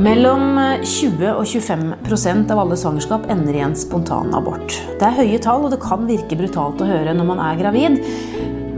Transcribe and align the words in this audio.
Mellom 0.00 0.54
20 0.80 1.26
og 1.34 1.42
25% 1.44 2.52
av 2.54 2.60
alle 2.62 2.76
svangerskap 2.78 3.26
ender 3.28 3.58
i 3.58 3.60
en 3.60 3.74
spontanabort. 3.76 4.72
Det 4.96 5.04
er 5.04 5.18
høye 5.18 5.40
tall, 5.44 5.66
og 5.66 5.74
det 5.74 5.80
kan 5.82 6.06
virke 6.08 6.38
brutalt 6.40 6.80
å 6.80 6.88
høre 6.88 7.12
når 7.16 7.28
man 7.28 7.42
er 7.44 7.58
gravid. 7.58 7.98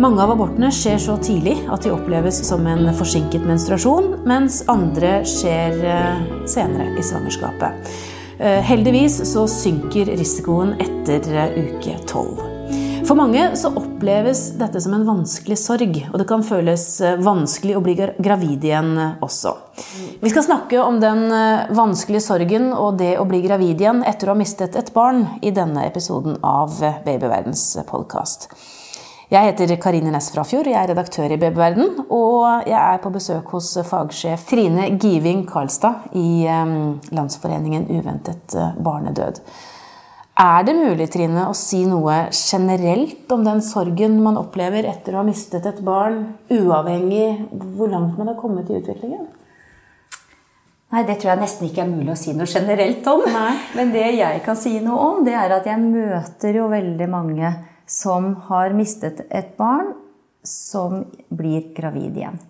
Mange 0.02 0.24
av 0.24 0.32
abortene 0.34 0.72
skjer 0.74 0.98
så 0.98 1.14
tidlig 1.22 1.54
at 1.70 1.84
de 1.84 1.92
oppleves 1.94 2.40
som 2.48 2.66
en 2.66 2.90
forsinket 2.98 3.46
menstruasjon, 3.46 4.16
mens 4.26 4.64
andre 4.72 5.20
skjer 5.28 5.78
eh, 5.86 6.26
senere 6.50 6.90
i 6.98 7.06
svangerskapet. 7.06 7.94
Eh, 8.42 8.58
heldigvis 8.66 9.20
så 9.30 9.46
synker 9.46 10.10
risikoen 10.18 10.74
etter 10.82 11.30
eh, 11.36 11.58
uke 11.68 12.00
12. 12.02 13.04
For 13.06 13.18
mange 13.18 13.52
så 13.54 13.70
oppleves 13.70 13.91
dette 14.02 14.80
som 14.80 14.94
en 14.94 15.04
vanskelig 15.06 15.56
sorg, 15.58 15.96
og 16.12 16.18
det 16.18 16.26
kan 16.28 16.42
føles 16.42 16.84
eh, 17.00 17.18
vanskelig 17.22 17.76
å 17.78 17.82
bli 17.84 17.94
gravid 17.96 18.64
igjen 18.66 18.92
også. 19.22 19.54
Vi 20.20 20.32
skal 20.32 20.44
snakke 20.46 20.82
om 20.82 20.98
den 21.02 21.24
eh, 21.32 21.70
vanskelige 21.70 22.24
sorgen 22.24 22.72
og 22.74 22.98
det 22.98 23.14
å 23.20 23.26
bli 23.28 23.42
gravid 23.44 23.80
igjen 23.80 24.02
etter 24.02 24.28
å 24.28 24.34
ha 24.34 24.40
mistet 24.40 24.76
et 24.76 24.92
barn 24.94 25.24
i 25.40 25.54
denne 25.54 25.86
episoden 25.86 26.36
av 26.42 26.74
Babyverdens 27.06 27.64
podkast. 27.88 28.50
Jeg 29.32 29.48
heter 29.48 29.76
Karine 29.80 30.12
Næss 30.12 30.32
Frafjord, 30.34 30.68
jeg 30.68 30.76
er 30.76 30.90
redaktør 30.92 31.32
i 31.32 31.38
Babyverden, 31.40 32.02
og 32.12 32.66
jeg 32.68 32.78
er 32.78 32.98
på 33.00 33.12
besøk 33.14 33.54
hos 33.54 33.70
fagsjef 33.88 34.44
Trine 34.50 34.90
Giving 34.98 35.46
Karlstad 35.48 36.12
i 36.18 36.44
eh, 36.44 36.78
Landsforeningen 37.14 37.86
uventet 37.94 38.58
barnedød. 38.82 39.40
Er 40.42 40.64
det 40.66 40.72
mulig 40.74 41.06
Trine, 41.12 41.44
å 41.46 41.54
si 41.54 41.84
noe 41.86 42.24
generelt 42.34 43.30
om 43.30 43.44
den 43.46 43.60
sorgen 43.62 44.16
man 44.24 44.38
opplever 44.40 44.88
etter 44.90 45.14
å 45.14 45.20
ha 45.20 45.26
mistet 45.26 45.68
et 45.68 45.78
barn, 45.86 46.32
uavhengig 46.50 47.28
hvor 47.76 47.92
langt 47.92 48.16
man 48.18 48.32
har 48.32 48.38
kommet 48.40 48.70
i 48.70 48.80
utviklingen? 48.80 49.28
Nei, 50.92 51.04
Det 51.06 51.20
tror 51.20 51.30
jeg 51.32 51.40
nesten 51.40 51.68
ikke 51.68 51.84
er 51.84 51.92
mulig 51.92 52.10
å 52.12 52.18
si 52.18 52.34
noe 52.34 52.50
generelt 52.50 53.06
om. 53.08 53.22
Nei. 53.24 53.52
Men 53.78 53.92
det 53.94 54.08
jeg 54.18 54.40
kan 54.44 54.58
si 54.58 54.74
noe 54.82 55.04
om, 55.12 55.20
det 55.24 55.36
er 55.38 55.54
at 55.54 55.68
jeg 55.68 55.80
møter 55.80 56.58
jo 56.58 56.66
veldig 56.72 57.08
mange 57.12 57.52
som 57.86 58.32
har 58.48 58.74
mistet 58.74 59.22
et 59.30 59.54
barn, 59.56 59.94
som 60.42 61.04
blir 61.30 61.70
gravid 61.76 62.18
igjen. 62.18 62.40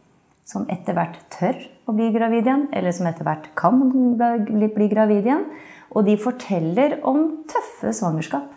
Som 0.48 0.64
etter 0.72 0.96
hvert 0.96 1.20
tør 1.36 1.60
å 1.86 1.94
bli 1.94 2.08
gravid 2.14 2.48
igjen, 2.48 2.64
eller 2.72 2.96
som 2.96 3.10
etter 3.10 3.28
hvert 3.28 3.52
kan 3.58 3.84
bli 3.92 4.88
gravid 4.88 5.28
igjen. 5.28 5.44
Og 5.92 6.06
de 6.06 6.16
forteller 6.20 6.98
om 7.08 7.44
tøffe 7.50 7.92
svangerskap. 7.96 8.48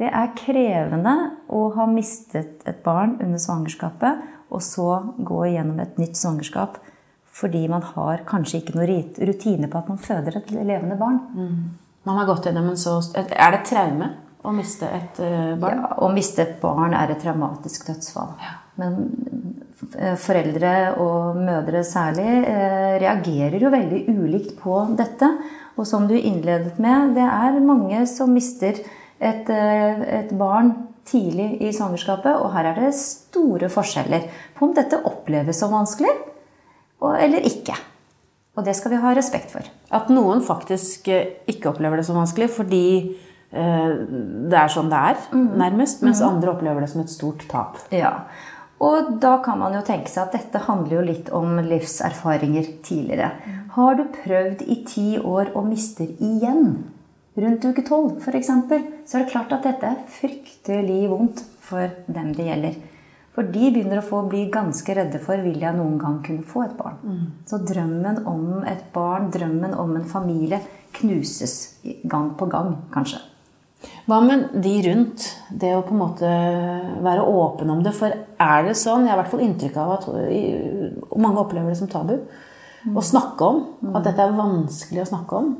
Det 0.00 0.08
er 0.08 0.32
krevende 0.36 1.14
å 1.52 1.66
ha 1.76 1.86
mistet 1.88 2.62
et 2.68 2.80
barn 2.84 3.18
under 3.20 3.40
svangerskapet, 3.40 4.22
og 4.50 4.62
så 4.64 4.88
gå 5.16 5.42
igjennom 5.50 5.80
et 5.82 6.00
nytt 6.00 6.18
svangerskap 6.18 6.80
fordi 7.40 7.62
man 7.70 7.84
har 7.94 8.24
kanskje 8.28 8.58
ikke 8.58 8.74
noe 8.74 8.86
rutine 9.28 9.68
på 9.70 9.78
at 9.78 9.86
man 9.88 10.00
føder 10.02 10.40
et 10.40 10.50
levende 10.50 10.96
barn. 10.98 11.20
Mm. 11.32 11.60
Man 12.08 12.18
har 12.18 12.26
gått 12.28 12.48
gjennom 12.48 12.72
en 12.72 12.80
så 12.80 12.96
Er 13.14 13.52
det 13.52 13.60
et 13.60 13.70
traume 13.70 14.08
å 14.42 14.52
miste 14.56 14.88
et 14.88 15.20
eh, 15.22 15.52
barn? 15.60 15.78
Ja, 15.78 15.92
å 16.02 16.10
miste 16.12 16.42
et 16.42 16.58
barn 16.62 16.96
er 16.96 17.12
et 17.12 17.22
traumatisk 17.22 17.86
dødsfall. 17.86 18.34
Ja. 18.42 18.56
Men 18.80 18.98
eh, 19.94 20.16
foreldre, 20.20 20.74
og 21.04 21.38
mødre 21.38 21.84
særlig, 21.86 22.28
eh, 22.50 22.96
reagerer 23.02 23.62
jo 23.62 23.72
veldig 23.72 24.02
ulikt 24.10 24.54
på 24.60 24.82
dette. 24.98 25.30
Og 25.80 25.88
som 25.88 26.04
du 26.08 26.12
innledet 26.18 26.76
med, 26.82 27.14
det 27.16 27.24
er 27.24 27.60
mange 27.64 28.04
som 28.10 28.34
mister 28.36 28.76
et, 28.76 29.48
eh, 29.48 30.02
et 30.20 30.32
barn 30.36 30.74
tidlig 31.08 31.54
i 31.64 31.72
svangerskapet, 31.72 32.36
og 32.36 32.52
her 32.52 32.70
er 32.70 32.82
det 32.82 32.90
store 32.98 33.70
forskjeller 33.72 34.26
på 34.56 34.68
om 34.68 34.74
dette 34.76 35.00
oppleves 35.08 35.58
som 35.58 35.72
vanskelig 35.72 36.12
eller 37.00 37.46
ikke. 37.48 37.74
Og 38.58 38.66
det 38.66 38.74
skal 38.76 38.92
vi 38.92 39.00
ha 39.00 39.14
respekt 39.16 39.54
for. 39.54 39.64
At 39.96 40.10
noen 40.12 40.42
faktisk 40.44 41.08
eh, 41.08 41.40
ikke 41.48 41.72
opplever 41.72 42.00
det 42.00 42.06
som 42.08 42.18
vanskelig 42.18 42.50
fordi 42.52 42.84
eh, 43.08 43.92
det 44.50 44.58
er 44.58 44.72
sånn 44.72 44.90
det 44.92 45.00
er, 45.12 45.22
mm. 45.32 45.46
nærmest, 45.62 46.04
mens 46.04 46.20
mm. 46.20 46.28
andre 46.28 46.52
opplever 46.52 46.84
det 46.84 46.90
som 46.92 47.00
et 47.00 47.12
stort 47.12 47.46
tap. 47.48 47.80
Ja, 47.94 48.26
og 48.80 49.16
da 49.20 49.34
kan 49.44 49.60
man 49.60 49.74
jo 49.76 49.82
tenke 49.84 50.08
seg 50.08 50.26
at 50.26 50.36
dette 50.38 50.62
handler 50.64 50.96
jo 50.96 51.06
litt 51.10 51.28
om 51.36 51.58
livserfaringer 51.60 52.70
tidligere. 52.86 53.34
Har 53.76 53.98
du 53.98 54.06
prøvd 54.14 54.64
i 54.64 54.78
ti 54.88 55.08
år 55.18 55.52
og 55.52 55.68
mister 55.68 56.08
igjen 56.16 56.86
rundt 57.40 57.66
uke 57.68 57.84
tolv 57.86 58.16
f.eks., 58.18 58.48
så 58.48 59.18
er 59.18 59.24
det 59.24 59.32
klart 59.32 59.52
at 59.54 59.68
dette 59.68 59.90
er 59.90 60.06
fryktelig 60.16 61.02
vondt 61.12 61.44
for 61.64 61.92
dem 62.08 62.32
det 62.36 62.48
gjelder. 62.48 62.80
For 63.36 63.46
de 63.46 63.68
begynner 63.70 64.00
å 64.00 64.06
få 64.06 64.24
bli 64.28 64.46
ganske 64.52 64.96
redde 64.96 65.20
for 65.22 65.40
vil 65.44 65.60
jeg 65.62 65.76
noen 65.76 66.00
gang 66.00 66.18
kunne 66.24 66.46
få 66.48 66.64
et 66.64 66.74
barn. 66.78 66.98
Mm. 67.04 67.26
Så 67.46 67.60
drømmen 67.62 68.24
om 68.28 68.64
et 68.68 68.88
barn, 68.94 69.28
drømmen 69.32 69.76
om 69.78 69.94
en 70.00 70.08
familie, 70.08 70.58
knuses 70.98 71.76
gang 72.10 72.32
på 72.40 72.48
gang, 72.50 72.74
kanskje. 72.94 73.20
Hva 74.10 74.18
med 74.26 74.48
de 74.58 74.72
rundt? 74.88 75.24
Det 75.54 75.70
å 75.76 75.82
på 75.86 75.94
en 75.94 76.00
måte 76.00 76.28
være 77.04 77.22
åpen 77.30 77.70
om 77.70 77.82
det. 77.84 77.92
For 77.94 78.10
er 78.10 78.64
det 78.66 78.74
sånn, 78.78 79.04
jeg 79.06 79.12
har 79.12 79.20
i 79.20 79.22
hvert 79.22 79.30
fall 79.30 79.44
inntrykk 79.44 79.76
av 79.78 79.92
at 79.98 80.08
mange 81.20 81.42
opplever 81.44 81.70
det 81.70 81.78
som 81.78 81.90
tabu, 81.90 82.16
mm. 82.18 82.96
å 82.98 83.04
snakke 83.06 83.46
om. 83.46 83.60
At 83.92 84.08
dette 84.08 84.24
er 84.24 84.34
vanskelig 84.34 85.04
å 85.04 85.10
snakke 85.12 85.38
om. 85.38 85.52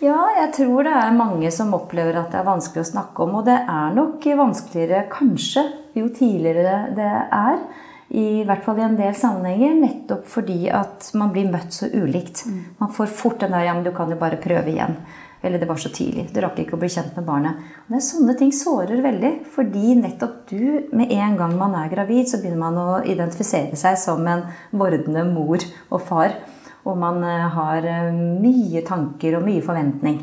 Ja, 0.00 0.18
jeg 0.38 0.50
tror 0.56 0.88
det 0.88 0.96
er 0.96 1.14
mange 1.14 1.52
som 1.54 1.76
opplever 1.76 2.18
at 2.18 2.32
det 2.32 2.40
er 2.40 2.48
vanskelig 2.48 2.82
å 2.82 2.90
snakke 2.90 3.26
om. 3.28 3.38
Og 3.38 3.46
det 3.46 3.60
er 3.60 3.94
nok 3.94 4.26
vanskeligere 4.42 5.06
kanskje 5.12 5.66
jo 5.94 6.10
tidligere 6.16 6.90
det 6.96 7.14
er. 7.22 7.64
I 8.10 8.42
hvert 8.48 8.64
fall 8.66 8.80
i 8.80 8.86
en 8.88 8.98
del 8.98 9.14
sammenhenger, 9.14 9.76
nettopp 9.78 10.24
fordi 10.26 10.64
at 10.74 11.12
man 11.14 11.30
blir 11.30 11.52
møtt 11.52 11.76
så 11.76 11.86
ulikt. 11.86 12.42
Mm. 12.48 12.62
Man 12.80 12.94
får 12.96 13.12
fort 13.14 13.44
den 13.44 13.54
der 13.54 13.68
'ja, 13.68 13.74
men 13.74 13.84
du 13.84 13.92
kan 13.94 14.10
jo 14.10 14.16
bare 14.18 14.42
prøve 14.42 14.72
igjen'. 14.72 14.96
Eller 15.42 15.58
det 15.58 15.68
var 15.68 15.76
så 15.80 15.88
tidlig. 15.88 16.26
Du 16.34 16.40
rakk 16.44 16.58
ikke 16.60 16.76
å 16.76 16.80
bli 16.80 16.90
kjent 16.92 17.14
med 17.16 17.24
barnet. 17.24 17.60
Og 17.86 17.94
det 17.94 18.00
er 18.00 18.04
Sånne 18.04 18.34
ting 18.36 18.50
sårer 18.52 19.00
veldig. 19.04 19.30
Fordi 19.54 19.94
nettopp 19.96 20.42
du, 20.50 20.90
med 20.96 21.12
en 21.16 21.38
gang 21.38 21.56
man 21.56 21.76
er 21.80 21.92
gravid, 21.92 22.28
så 22.28 22.42
begynner 22.42 22.60
man 22.60 22.80
å 22.80 22.98
identifisere 23.08 23.78
seg 23.80 23.96
som 24.00 24.26
en 24.28 24.44
vordende 24.76 25.24
mor 25.30 25.64
og 25.88 26.04
far. 26.04 26.36
Og 26.84 27.00
man 27.00 27.24
eh, 27.24 27.48
har 27.56 27.88
eh, 27.88 28.12
mye 28.12 28.84
tanker 28.84 29.38
og 29.38 29.48
mye 29.48 29.64
forventning. 29.64 30.20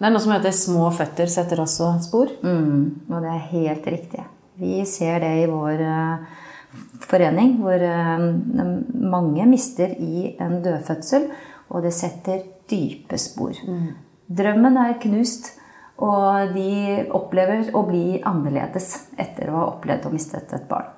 Det 0.00 0.08
er 0.08 0.14
noe 0.14 0.22
som 0.24 0.32
heter 0.32 0.54
'små 0.54 0.90
føtter 0.96 1.28
setter 1.28 1.60
også 1.60 1.92
spor'? 2.00 2.30
Mm, 2.42 3.10
og 3.10 3.18
det 3.20 3.30
er 3.30 3.50
helt 3.50 3.86
riktig. 3.86 4.22
Vi 4.56 4.84
ser 4.88 5.20
det 5.20 5.32
i 5.42 5.50
vår 5.50 5.82
uh, 5.84 6.16
forening, 7.04 7.58
hvor 7.60 7.80
mange 8.96 9.46
mister 9.46 9.92
i 9.92 10.36
en 10.40 10.62
dødfødsel. 10.64 11.28
Og 11.70 11.82
det 11.82 11.92
setter 11.92 12.40
dype 12.70 13.18
spor. 13.18 13.52
Mm. 13.66 13.92
Drømmen 14.30 14.78
er 14.78 14.98
knust, 15.02 15.52
og 16.00 16.54
de 16.54 17.02
opplever 17.16 17.74
å 17.76 17.82
bli 17.88 18.22
annerledes 18.24 18.92
etter 19.20 19.50
å 19.50 19.58
ha 19.58 19.66
opplevd 19.74 20.08
å 20.08 20.14
miste 20.14 20.40
et 20.40 20.68
barn. 20.70 20.96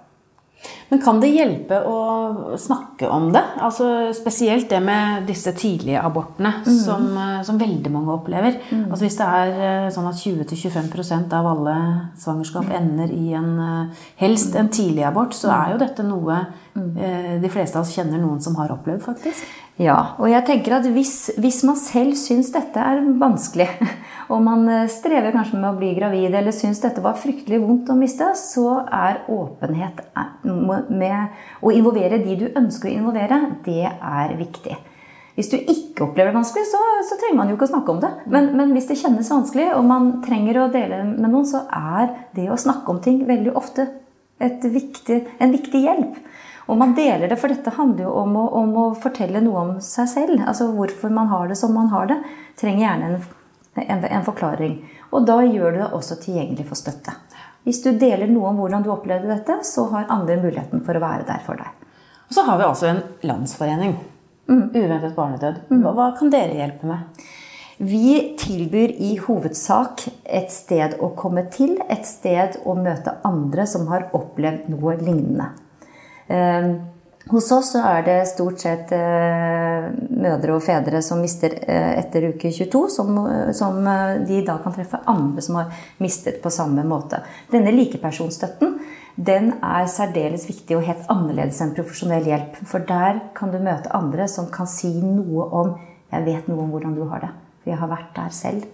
Men 0.93 1.01
kan 1.03 1.21
det 1.23 1.31
hjelpe 1.33 1.79
å 1.89 2.57
snakke 2.61 3.09
om 3.11 3.31
det? 3.35 3.43
Altså 3.65 3.87
Spesielt 4.15 4.69
det 4.71 4.79
med 4.85 5.25
disse 5.27 5.55
tidlige 5.57 6.03
abortene, 6.05 6.53
mm. 6.67 6.77
som, 6.85 7.07
eh, 7.19 7.41
som, 7.47 7.59
veldig 7.61 7.93
mange 7.93 8.13
opplever. 8.15 8.59
Mm. 8.71 8.85
Altså 8.91 9.07
Hvis 9.07 9.17
det 9.19 9.29
er 9.41 9.63
eh, 9.69 9.89
sånn 9.95 10.11
at 10.11 10.21
20-25% 10.21 11.35
av 11.39 11.49
alle 11.55 11.77
svangerskap 12.21 12.69
mm. 12.69 12.77
ender 12.79 13.17
i 13.17 13.33
en 13.39 13.51
eh, 13.65 14.05
helst 14.21 14.59
en 14.59 14.71
tidlig 14.73 15.07
abort, 15.09 15.35
så 15.35 15.51
er 15.57 15.73
jo 15.73 15.83
dette 15.83 16.07
noe 16.07 16.39
mm. 16.77 17.41
de 17.43 17.53
fleste 17.53 17.81
av 17.81 17.87
oss 17.87 17.97
kjenner 17.97 18.21
noen 18.21 18.41
som 18.45 18.57
har 18.61 18.75
opplevd, 18.77 19.03
faktisk. 19.09 19.49
Ja, 19.83 20.15
og 20.21 20.29
jeg 20.31 20.45
tenker 20.47 20.77
at 20.77 20.87
hvis, 20.95 21.33
hvis 21.41 21.63
man 21.67 21.79
selv 21.81 22.15
syns 22.19 22.53
dette 22.55 22.79
er 22.79 23.01
vanskelig, 23.19 23.67
og 24.33 24.43
man 24.45 24.63
eh, 24.71 24.89
strever 24.93 25.35
kanskje 25.35 25.59
med 25.59 25.71
å 25.73 25.79
bli 25.79 25.91
gravid 25.97 26.37
eller 26.39 26.55
syns 26.55 26.83
dette 26.83 27.03
var 27.03 27.19
fryktelig 27.19 27.59
vondt 27.63 27.91
å 27.91 27.97
miste, 27.99 28.29
så 28.39 28.83
er 28.85 29.25
åpenhet 29.33 30.05
eh, 30.13 30.31
med 30.93 31.65
å 31.65 31.75
involvere 31.75 32.21
de 32.23 32.39
du 32.45 32.47
ønsker 32.51 32.91
å 32.91 32.95
involvere, 32.95 33.41
det 33.67 33.89
er 33.91 34.37
viktig. 34.39 34.79
Hvis 35.33 35.49
du 35.49 35.57
ikke 35.57 36.05
opplever 36.05 36.31
det 36.31 36.37
vanskelig, 36.37 36.67
så, 36.69 36.81
så 37.09 37.17
trenger 37.17 37.39
man 37.39 37.51
jo 37.51 37.57
ikke 37.57 37.71
å 37.71 37.73
snakke 37.73 37.95
om 37.95 38.03
det. 38.03 38.11
Men, 38.29 38.51
men, 38.59 38.75
hvis 38.77 38.91
det 38.91 38.99
kjennes 39.01 39.31
vanskelig, 39.33 39.71
og 39.79 39.87
man 39.89 40.11
trenger 40.27 40.61
å 40.61 40.71
dele 40.75 41.01
med 41.09 41.31
noen, 41.33 41.49
så 41.49 41.65
er 41.73 42.13
det 42.37 42.51
å 42.53 42.61
snakke 42.61 42.93
om 42.93 43.01
ting 43.03 43.23
veldig 43.27 43.57
ofte 43.57 43.89
viktig, 44.43 45.23
en 45.41 45.55
viktig 45.55 45.81
hjelp. 45.87 46.21
Og 46.71 46.79
man 46.79 46.95
deler 46.95 47.29
det, 47.29 47.39
for 47.41 47.51
dette 47.51 47.75
handler 47.75 48.07
jo 48.07 48.15
om 48.23 48.37
å, 48.39 48.47
om 48.63 48.75
å, 48.79 48.87
fortelle 49.03 49.43
noe 49.43 49.63
om 49.63 49.73
seg 49.83 50.09
selv. 50.11 50.43
Altså 50.47 50.69
hvorfor 50.77 51.13
man 51.15 51.31
har 51.33 51.51
det 51.51 51.59
som 51.59 51.75
man 51.75 51.91
har 51.93 52.09
det. 52.11 52.19
Trenger 52.61 52.85
gjerne 52.85 53.11
en, 53.11 53.27
en, 53.83 54.07
en 54.07 54.27
forklaring. 54.27 54.79
Og 55.13 55.27
da 55.29 55.41
gjør 55.43 55.75
du 55.75 55.83
det 55.83 55.91
også 55.99 56.21
tilgjengelig 56.23 56.69
for 56.71 56.79
støtte. 56.79 57.17
Hvis 57.67 57.83
du 57.85 57.93
deler 57.95 58.31
noe 58.31 58.51
om 58.51 58.63
hvordan 58.63 58.83
du 58.83 58.91
opplevde 58.95 59.31
dette, 59.31 59.61
så 59.67 59.87
har 59.93 60.11
andre 60.11 60.39
muligheten 60.43 60.83
for 60.87 60.99
å 60.99 61.03
være 61.03 61.27
der 61.29 61.43
for 61.47 61.59
deg. 61.61 61.85
Og 62.29 62.35
så 62.35 62.47
har 62.47 62.59
vi 62.59 62.67
altså 62.67 62.89
en 62.89 63.05
landsforening. 63.29 63.95
Mm. 64.51 64.65
Uventet 64.75 65.15
barnedød. 65.15 65.63
Mm. 65.71 65.83
Hva, 65.85 65.93
hva 65.99 66.11
kan 66.19 66.33
dere 66.33 66.59
hjelpe 66.59 66.91
med? 66.91 67.23
Vi 67.83 68.37
tilbyr 68.39 68.93
i 69.03 69.17
hovedsak 69.19 70.05
et 70.23 70.53
sted 70.55 70.95
å 71.03 71.13
komme 71.19 71.45
til, 71.51 71.75
et 71.91 72.07
sted 72.07 72.61
å 72.69 72.77
møte 72.79 73.17
andre 73.27 73.67
som 73.67 73.89
har 73.91 74.07
opplevd 74.15 74.69
noe 74.71 74.95
lignende. 75.01 75.49
Ehm, 76.33 76.73
Hos 77.31 77.53
oss 77.55 77.69
så 77.73 77.81
er 77.87 78.03
det 78.03 78.17
stort 78.33 78.59
sett 78.65 78.91
eh, 78.97 79.85
mødre 80.11 80.57
og 80.57 80.63
fedre 80.65 80.99
som 81.07 81.21
mister 81.23 81.55
eh, 81.55 81.93
etter 82.01 82.27
uke 82.33 82.51
22, 82.51 82.81
som, 82.91 83.21
som 83.55 83.79
eh, 83.87 84.17
de 84.27 84.41
da 84.47 84.57
kan 84.65 84.75
treffe 84.75 84.99
andre 85.07 85.45
som 85.45 85.61
har 85.61 85.85
mistet 86.03 86.41
på 86.43 86.51
samme 86.51 86.83
måte. 86.83 87.23
Denne 87.53 87.71
likepersonsstøtten 87.77 88.75
den 89.15 89.53
er 89.63 89.87
særdeles 89.93 90.49
viktig 90.49 90.75
og 90.77 90.87
helt 90.89 91.07
annerledes 91.13 91.61
enn 91.63 91.75
profesjonell 91.77 92.27
hjelp. 92.27 92.59
For 92.67 92.83
der 92.89 93.21
kan 93.39 93.55
du 93.55 93.61
møte 93.63 93.93
andre 93.95 94.27
som 94.31 94.51
kan 94.51 94.67
si 94.67 94.91
noe 95.05 95.47
om 95.63 95.75
'Jeg 96.13 96.25
vet 96.27 96.49
noe 96.49 96.65
om 96.65 96.71
hvordan 96.75 96.95
du 96.95 97.07
har 97.09 97.21
det, 97.21 97.31
for 97.63 97.71
jeg 97.71 97.79
har 97.79 97.89
vært 97.89 98.17
der 98.17 98.33
selv'. 98.35 98.67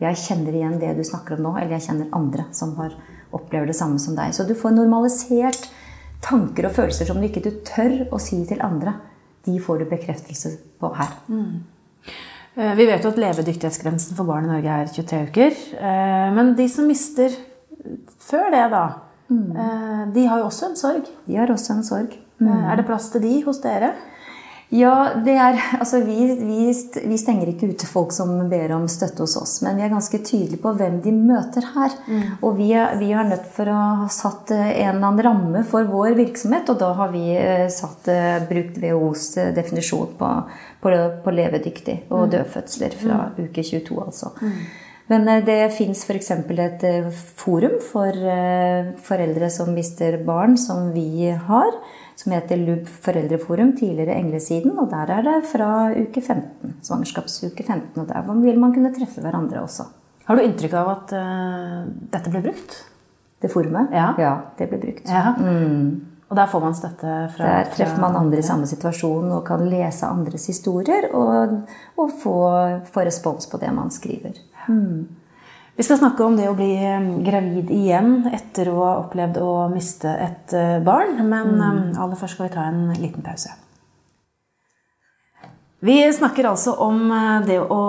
'Jeg 0.00 0.16
kjenner 0.16 0.54
igjen 0.54 0.78
det 0.80 0.96
du 0.96 1.02
snakker 1.04 1.36
om 1.36 1.42
nå', 1.42 1.56
eller 1.58 1.76
'jeg 1.76 1.88
kjenner 1.88 2.08
andre 2.12 2.44
som 2.52 2.76
har, 2.76 2.94
opplever 3.32 3.66
det 3.66 3.76
samme 3.76 3.98
som 3.98 4.16
deg'. 4.16 4.32
Så 4.32 4.46
du 4.46 4.54
får 4.54 4.70
normalisert 4.70 5.68
tanker 6.24 6.68
og 6.68 6.74
følelser 6.76 7.08
som 7.08 7.20
du 7.20 7.28
ikke 7.28 7.44
du 7.44 7.52
tør 7.66 8.08
å 8.14 8.20
si 8.22 8.40
til 8.48 8.62
andre. 8.64 8.96
De 9.46 9.56
får 9.62 9.82
du 9.82 9.90
bekreftelse 9.90 10.54
på 10.80 10.92
her. 10.98 11.12
Mm. 11.30 11.60
Vi 12.78 12.86
vet 12.88 13.04
jo 13.04 13.12
at 13.12 13.20
levedyktighetsgrensen 13.22 14.16
for 14.18 14.26
barn 14.26 14.48
i 14.48 14.50
Norge 14.50 14.78
er 14.82 14.88
23 14.90 15.20
uker. 15.28 15.58
Eh, 15.78 16.28
men 16.34 16.56
de 16.58 16.66
som 16.72 16.88
mister 16.90 17.36
før 18.18 18.48
det, 18.50 18.64
da, 18.72 18.84
mm. 19.30 20.10
de 20.16 20.24
har 20.26 20.42
jo 20.42 20.48
også 20.48 20.72
en 20.72 20.80
sorg. 20.80 21.06
De 21.28 21.38
har 21.38 21.52
også 21.54 21.76
en 21.76 21.86
sorg. 21.86 22.16
Mm. 22.42 22.50
Er 22.50 22.80
det 22.80 22.86
plass 22.88 23.08
til 23.14 23.22
de 23.22 23.36
hos 23.46 23.62
dere? 23.62 23.92
Ja, 24.68 25.10
det 25.24 25.32
er, 25.40 25.56
altså 25.80 26.00
vi, 26.04 26.16
vi, 26.36 26.66
vi, 27.04 27.18
stenger 27.18 27.48
ikke 27.50 27.70
ute 27.72 27.88
folk 27.88 28.12
som 28.12 28.34
ber 28.50 28.74
om 28.76 28.84
støtte 28.90 29.24
hos 29.24 29.36
oss. 29.40 29.54
Men 29.64 29.78
vi 29.78 29.86
er 29.86 29.92
ganske 29.92 30.20
tydelige 30.20 30.60
på 30.62 30.74
hvem 30.76 31.00
de 31.04 31.14
møter 31.14 31.64
her. 31.74 31.94
Mm. 32.06 32.24
Og 32.42 32.58
vi 32.58 32.70
er, 32.76 32.96
vi 33.00 33.12
er, 33.12 33.28
nødt 33.28 33.48
for 33.54 33.70
å 33.72 33.78
ha 34.02 34.08
satt 34.12 34.52
eh, 34.54 34.74
en 34.84 34.98
eller 34.98 35.08
annen 35.08 35.24
ramme 35.24 35.64
for 35.68 35.88
vår 35.88 36.18
virksomhet. 36.18 36.68
Og 36.72 36.80
da 36.82 36.92
har 37.00 37.14
vi 37.14 37.24
eh, 37.36 37.68
satt, 37.72 38.10
eh, 38.12 38.36
brukt 38.48 38.76
WHOs 38.82 39.30
definisjon 39.56 40.12
på, 40.18 40.34
på, 40.82 40.92
på 41.24 41.36
levedyktig 41.38 42.02
og 42.10 42.26
mm. 42.26 42.34
dødfødsler 42.36 43.00
fra 43.00 43.22
mm. 43.30 43.40
uke 43.46 43.64
22, 43.64 44.02
altså. 44.04 44.34
Mm. 44.42 44.60
Men 45.08 45.24
det 45.46 45.60
fins 45.72 46.02
f.eks. 46.04 46.30
et 46.32 46.82
forum 47.40 47.78
for 47.80 48.12
foreldre 49.06 49.48
som 49.50 49.70
mister 49.72 50.18
barn, 50.26 50.58
som 50.60 50.90
vi 50.92 51.30
har 51.32 51.70
som 52.18 52.32
heter 52.32 52.56
LUB 52.56 52.88
foreldreforum, 52.88 53.76
tidligere 53.78 54.16
Englesiden. 54.18 54.74
Og 54.78 54.90
der 54.90 55.12
er 55.14 55.22
det 55.22 55.36
fra 55.52 55.70
uke 55.94 56.20
15, 56.20 56.78
svangerskapsuke 56.82 57.62
15. 57.62 58.00
Og 58.02 58.08
der 58.08 58.26
vil 58.42 58.58
man 58.58 58.74
kunne 58.74 58.92
treffe 58.94 59.22
hverandre 59.22 59.62
også. 59.62 59.86
Har 60.26 60.36
du 60.36 60.42
inntrykk 60.44 60.74
av 60.76 60.90
at 60.96 61.14
uh, 61.14 61.84
dette 62.12 62.32
ble 62.32 62.42
brukt? 62.48 62.74
Det 63.38 63.50
forumet? 63.52 63.94
Ja, 63.94 64.10
ja 64.18 64.32
det 64.58 64.66
ble 64.68 64.80
brukt. 64.82 65.06
Ja. 65.06 65.36
Mm. 65.38 66.18
Og 66.28 66.36
der 66.36 66.50
får 66.50 66.60
man 66.60 66.74
støtte 66.76 67.12
fra 67.36 67.52
Der 67.54 67.70
treffer 67.72 68.02
man 68.02 68.18
andre 68.18 68.42
i 68.42 68.44
samme 68.44 68.66
situasjon 68.68 69.30
og 69.32 69.46
kan 69.46 69.62
lese 69.70 70.10
andres 70.10 70.50
historier 70.50 71.06
og, 71.16 71.54
og 71.96 72.10
få, 72.20 72.34
få, 72.90 73.06
respons 73.06 73.48
på 73.48 73.62
det 73.62 73.70
man 73.72 73.94
skriver. 73.94 74.36
Mm. 74.68 75.06
Vi 75.78 75.86
skal 75.86 76.00
snakke 76.00 76.24
om 76.26 76.36
det 76.38 76.48
å 76.50 76.56
bli 76.58 76.72
eh, 76.74 77.08
gravid 77.26 77.70
igjen 77.70 78.26
etter 78.34 78.70
å 78.72 78.80
ha 78.82 78.92
opplevd 79.04 79.38
å 79.42 79.52
miste 79.72 80.10
et 80.10 80.54
eh, 80.56 80.78
barn. 80.84 81.20
Men 81.22 81.54
mm. 81.56 81.80
Aller 81.98 82.18
først 82.18 82.38
skal 82.38 82.48
vi 82.48 82.54
ta 82.56 82.66
en 82.70 82.84
liten 82.98 83.24
pause. 83.26 83.54
Vi 85.78 86.00
snakker 86.12 86.48
altså 86.50 86.74
om 86.82 87.04
det 87.46 87.60
å 87.62 87.82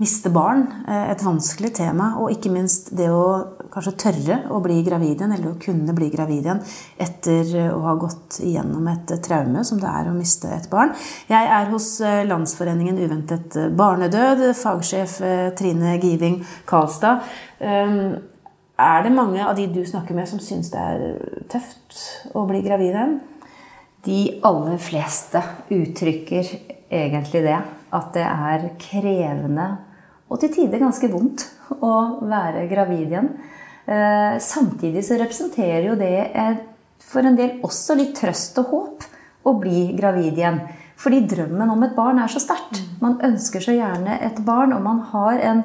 miste 0.00 0.28
barn. 0.32 0.66
Et 0.84 1.22
vanskelig 1.24 1.70
tema. 1.78 2.10
Og 2.20 2.34
ikke 2.34 2.52
minst 2.52 2.92
det 2.92 3.08
å 3.08 3.24
kanskje 3.72 3.94
tørre 4.02 4.38
å 4.50 4.60
bli 4.64 4.80
gravid 4.86 5.16
igjen, 5.16 5.34
eller 5.36 5.52
å 5.52 5.58
kunne 5.62 5.94
bli 5.96 6.10
gravid 6.12 6.46
igjen 6.46 6.62
etter 7.00 7.52
å 7.70 7.80
ha 7.84 7.94
gått 8.00 8.40
igjennom 8.44 8.88
et 8.92 9.14
traume 9.24 9.64
som 9.66 9.80
det 9.80 9.90
er 9.90 10.10
å 10.10 10.16
miste 10.16 10.50
et 10.54 10.68
barn. 10.72 10.94
Jeg 11.30 11.52
er 11.58 11.70
hos 11.72 11.92
eh, 12.04 12.22
Landsforeningen 12.28 12.98
uventet 13.00 13.56
barnedød, 13.78 14.44
fagsjef 14.58 15.20
eh, 15.26 15.46
Trine 15.58 15.96
Giving 16.02 16.40
Karlstad. 16.68 17.24
Ehm, 17.60 18.18
er 18.80 19.04
det 19.04 19.12
mange 19.12 19.44
av 19.44 19.56
de 19.58 19.66
du 19.68 19.82
snakker 19.86 20.16
med, 20.16 20.28
som 20.28 20.40
syns 20.40 20.72
det 20.72 20.80
er 20.80 21.42
tøft 21.52 22.32
å 22.34 22.46
bli 22.48 22.62
gravid 22.64 22.94
igjen? 22.94 23.18
De 24.06 24.20
aller 24.48 24.78
fleste 24.80 25.42
uttrykker 25.76 26.48
egentlig 26.88 27.44
det. 27.44 27.58
At 27.92 28.14
det 28.14 28.24
er 28.24 28.68
krevende 28.80 29.66
og 30.30 30.38
til 30.40 30.52
tider 30.54 30.82
ganske 30.82 31.10
vondt 31.10 31.46
å 31.82 31.94
være 32.22 32.68
gravid 32.70 33.08
igjen. 33.08 33.30
Eh, 33.90 34.36
samtidig 34.42 35.02
så 35.06 35.18
representerer 35.18 35.88
jo 35.88 35.96
det 35.98 36.14
for 37.02 37.26
en 37.26 37.38
del 37.38 37.58
også 37.66 37.96
litt 37.98 38.14
trøst 38.20 38.58
og 38.62 38.74
håp 38.74 39.08
å 39.50 39.54
bli 39.58 39.88
gravid 39.98 40.38
igjen. 40.38 40.60
Fordi 41.00 41.22
drømmen 41.26 41.72
om 41.72 41.82
et 41.86 41.96
barn 41.96 42.20
er 42.20 42.30
så 42.30 42.42
sterkt. 42.42 42.78
Mm. 42.78 42.90
Man 43.00 43.16
ønsker 43.30 43.64
så 43.64 43.74
gjerne 43.74 44.18
et 44.20 44.42
barn, 44.46 44.74
og 44.76 44.84
man 44.84 45.00
har 45.12 45.40
en 45.52 45.62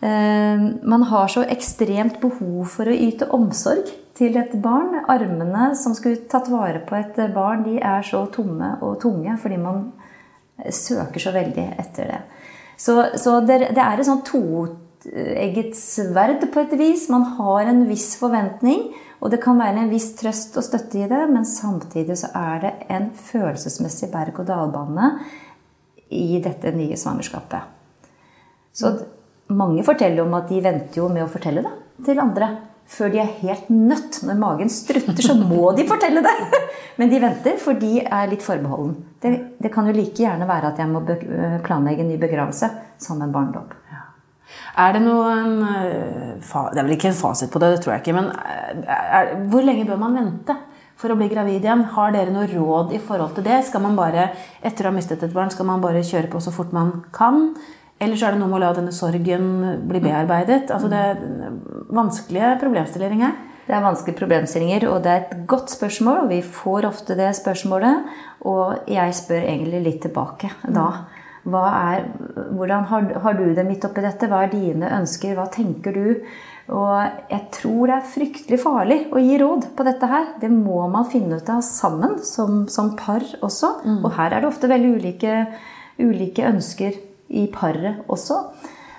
eh, 0.00 0.64
Man 0.82 1.06
har 1.10 1.28
så 1.28 1.44
ekstremt 1.48 2.18
behov 2.20 2.64
for 2.72 2.88
å 2.88 2.96
yte 2.96 3.28
omsorg 3.30 3.92
til 4.18 4.38
et 4.40 4.56
barn. 4.62 5.04
Armene 5.08 5.74
som 5.78 5.94
skulle 5.94 6.24
tatt 6.30 6.50
vare 6.50 6.82
på 6.88 6.96
et 6.98 7.20
barn, 7.34 7.62
de 7.68 7.78
er 7.78 8.02
så 8.02 8.24
tomme 8.32 8.76
og 8.80 8.98
tunge 9.04 9.36
fordi 9.42 9.60
man 9.60 9.86
søker 10.70 11.20
så 11.20 11.32
veldig 11.34 11.66
etter 11.82 12.10
det. 12.10 12.22
Så, 12.76 12.96
så 13.20 13.38
det, 13.46 13.60
det, 13.74 13.80
er 13.80 14.00
et 14.00 14.08
sånn 14.08 14.24
toegget 14.26 15.76
sverd 15.78 16.44
på 16.52 16.64
et 16.64 16.74
vis. 16.80 17.08
Man 17.12 17.26
har 17.38 17.70
en 17.70 17.84
viss 17.88 18.14
forventning, 18.20 18.88
og 19.22 19.32
det 19.32 19.40
kan 19.44 19.60
være 19.60 19.84
en 19.84 19.92
viss 19.92 20.10
trøst 20.18 20.58
og 20.60 20.66
støtte 20.66 21.00
i 21.00 21.08
det, 21.10 21.22
men 21.30 21.46
samtidig 21.48 22.18
så 22.20 22.32
er 22.36 22.64
det 22.66 22.74
en 22.92 23.08
følelsesmessig 23.16 24.10
berg-og-dal-bane 24.12 25.12
i 26.14 26.40
dette 26.44 26.74
nye 26.74 26.98
svangerskapet. 27.00 27.70
Så 28.74 28.90
mange 29.54 29.84
forteller 29.86 30.24
om 30.24 30.34
at 30.36 30.50
de 30.50 30.60
venter 30.64 31.00
jo 31.00 31.08
med 31.12 31.24
å 31.24 31.30
fortelle 31.30 31.62
det 31.64 31.74
til 32.08 32.20
andre. 32.20 32.50
Før 32.90 33.12
de 33.12 33.20
er 33.22 33.30
helt 33.40 33.70
nødt. 33.72 34.20
Når 34.26 34.36
magen 34.38 34.70
strutter, 34.70 35.22
så 35.24 35.34
må 35.38 35.72
de 35.76 35.86
fortelle 35.88 36.22
det! 36.24 36.34
Men 36.98 37.10
de 37.10 37.22
venter, 37.22 37.56
for 37.62 37.78
de 37.80 38.02
er 38.04 38.28
litt 38.30 38.44
forbeholden. 38.44 38.98
Det, 39.22 39.32
det 39.62 39.72
kan 39.74 39.88
jo 39.88 39.96
like 39.96 40.20
gjerne 40.20 40.48
være 40.48 40.74
at 40.74 40.82
jeg 40.82 40.92
må 40.92 41.02
planlegge 41.64 42.04
en 42.04 42.12
ny 42.12 42.20
begravelse 42.20 42.70
som 43.02 43.22
en 43.24 43.32
barndom. 43.34 43.72
Er 44.78 44.94
det 44.94 45.02
noen 45.04 45.58
eh, 45.62 46.34
Det 46.42 46.80
er 46.80 46.86
vel 46.86 46.96
ikke 46.96 47.10
en 47.12 47.18
fasit 47.18 47.50
på 47.52 47.62
det, 47.62 47.74
det 47.74 47.82
tror 47.84 47.94
jeg 47.94 48.04
ikke. 48.04 48.16
Men 48.16 48.30
eh, 48.34 48.94
er, 49.18 49.34
hvor 49.50 49.64
lenge 49.66 49.86
bør 49.88 50.00
man 50.02 50.18
vente 50.18 50.56
for 51.00 51.10
å 51.10 51.18
bli 51.18 51.30
gravid 51.30 51.64
igjen? 51.64 51.86
Har 51.94 52.14
dere 52.14 52.34
noe 52.34 52.48
råd 52.50 52.94
i 52.94 53.00
forhold 53.02 53.36
til 53.36 53.46
det? 53.46 53.62
Skal 53.68 53.84
man 53.84 53.98
bare, 53.98 54.30
etter 54.62 54.86
å 54.86 54.92
ha 54.92 54.96
mistet 54.96 55.22
et 55.24 55.34
barn, 55.34 55.52
skal 55.54 55.68
man 55.70 55.82
bare 55.84 56.04
kjøre 56.06 56.30
på 56.32 56.42
så 56.42 56.54
fort 56.54 56.74
man 56.74 57.00
kan? 57.14 57.52
Eller 58.02 58.18
så 58.18 58.28
er 58.28 58.34
det 58.34 58.42
noe 58.42 58.50
med 58.50 58.58
å 58.58 58.64
la 58.64 58.74
denne 58.76 58.94
sorgen 58.94 59.50
bli 59.88 60.00
bearbeidet? 60.02 60.70
Altså 60.74 60.90
det 60.90 61.00
er 61.00 61.58
vanskelige 61.94 62.54
problemstillinger. 62.62 63.36
Det 63.64 63.72
er 63.72 63.84
vanskelige 63.84 64.18
problemstillinger, 64.18 64.84
og 64.92 65.04
det 65.04 65.12
er 65.12 65.22
et 65.22 65.44
godt 65.48 65.72
spørsmål. 65.72 66.24
Og 66.24 66.32
vi 66.34 66.40
får 66.44 66.88
ofte 66.90 67.16
det 67.16 67.30
spørsmålet. 67.38 68.08
Og 68.50 68.90
jeg 68.90 69.14
spør 69.16 69.46
egentlig 69.46 69.84
litt 69.86 70.02
tilbake 70.04 70.52
da. 70.64 70.88
Er, 71.44 72.06
hvordan 72.56 72.86
har, 72.88 73.08
har, 73.20 73.34
du 73.36 73.54
det 73.56 73.66
midt 73.68 73.84
oppi 73.84 74.04
dette? 74.04 74.28
Hva 74.28 74.44
er 74.44 74.52
dine 74.52 74.90
ønsker? 74.98 75.36
Hva 75.36 75.46
tenker 75.52 75.96
du? 75.96 76.06
Og 76.72 76.92
jeg 77.28 77.40
tror 77.52 77.90
det 77.90 77.96
er 77.98 78.06
fryktelig 78.08 78.58
farlig 78.62 78.98
å 79.12 79.20
gi 79.20 79.36
råd 79.40 79.66
på 79.76 79.84
dette 79.84 80.08
her. 80.08 80.30
Det 80.40 80.48
må 80.52 80.86
man 80.92 81.08
finne 81.12 81.40
ut 81.40 81.50
av 81.52 81.60
sammen, 81.64 82.16
som, 82.24 82.64
som 82.72 82.94
par 82.96 83.24
også. 83.44 83.74
Mm. 83.84 83.98
Og 84.00 84.14
her 84.16 84.32
er 84.32 84.44
det 84.44 84.48
ofte 84.48 84.72
veldig 84.72 84.94
ulike, 84.96 85.42
ulike 86.00 86.48
ønsker 86.48 86.96
i 87.28 87.46
paret 87.52 88.04
også. 88.10 88.40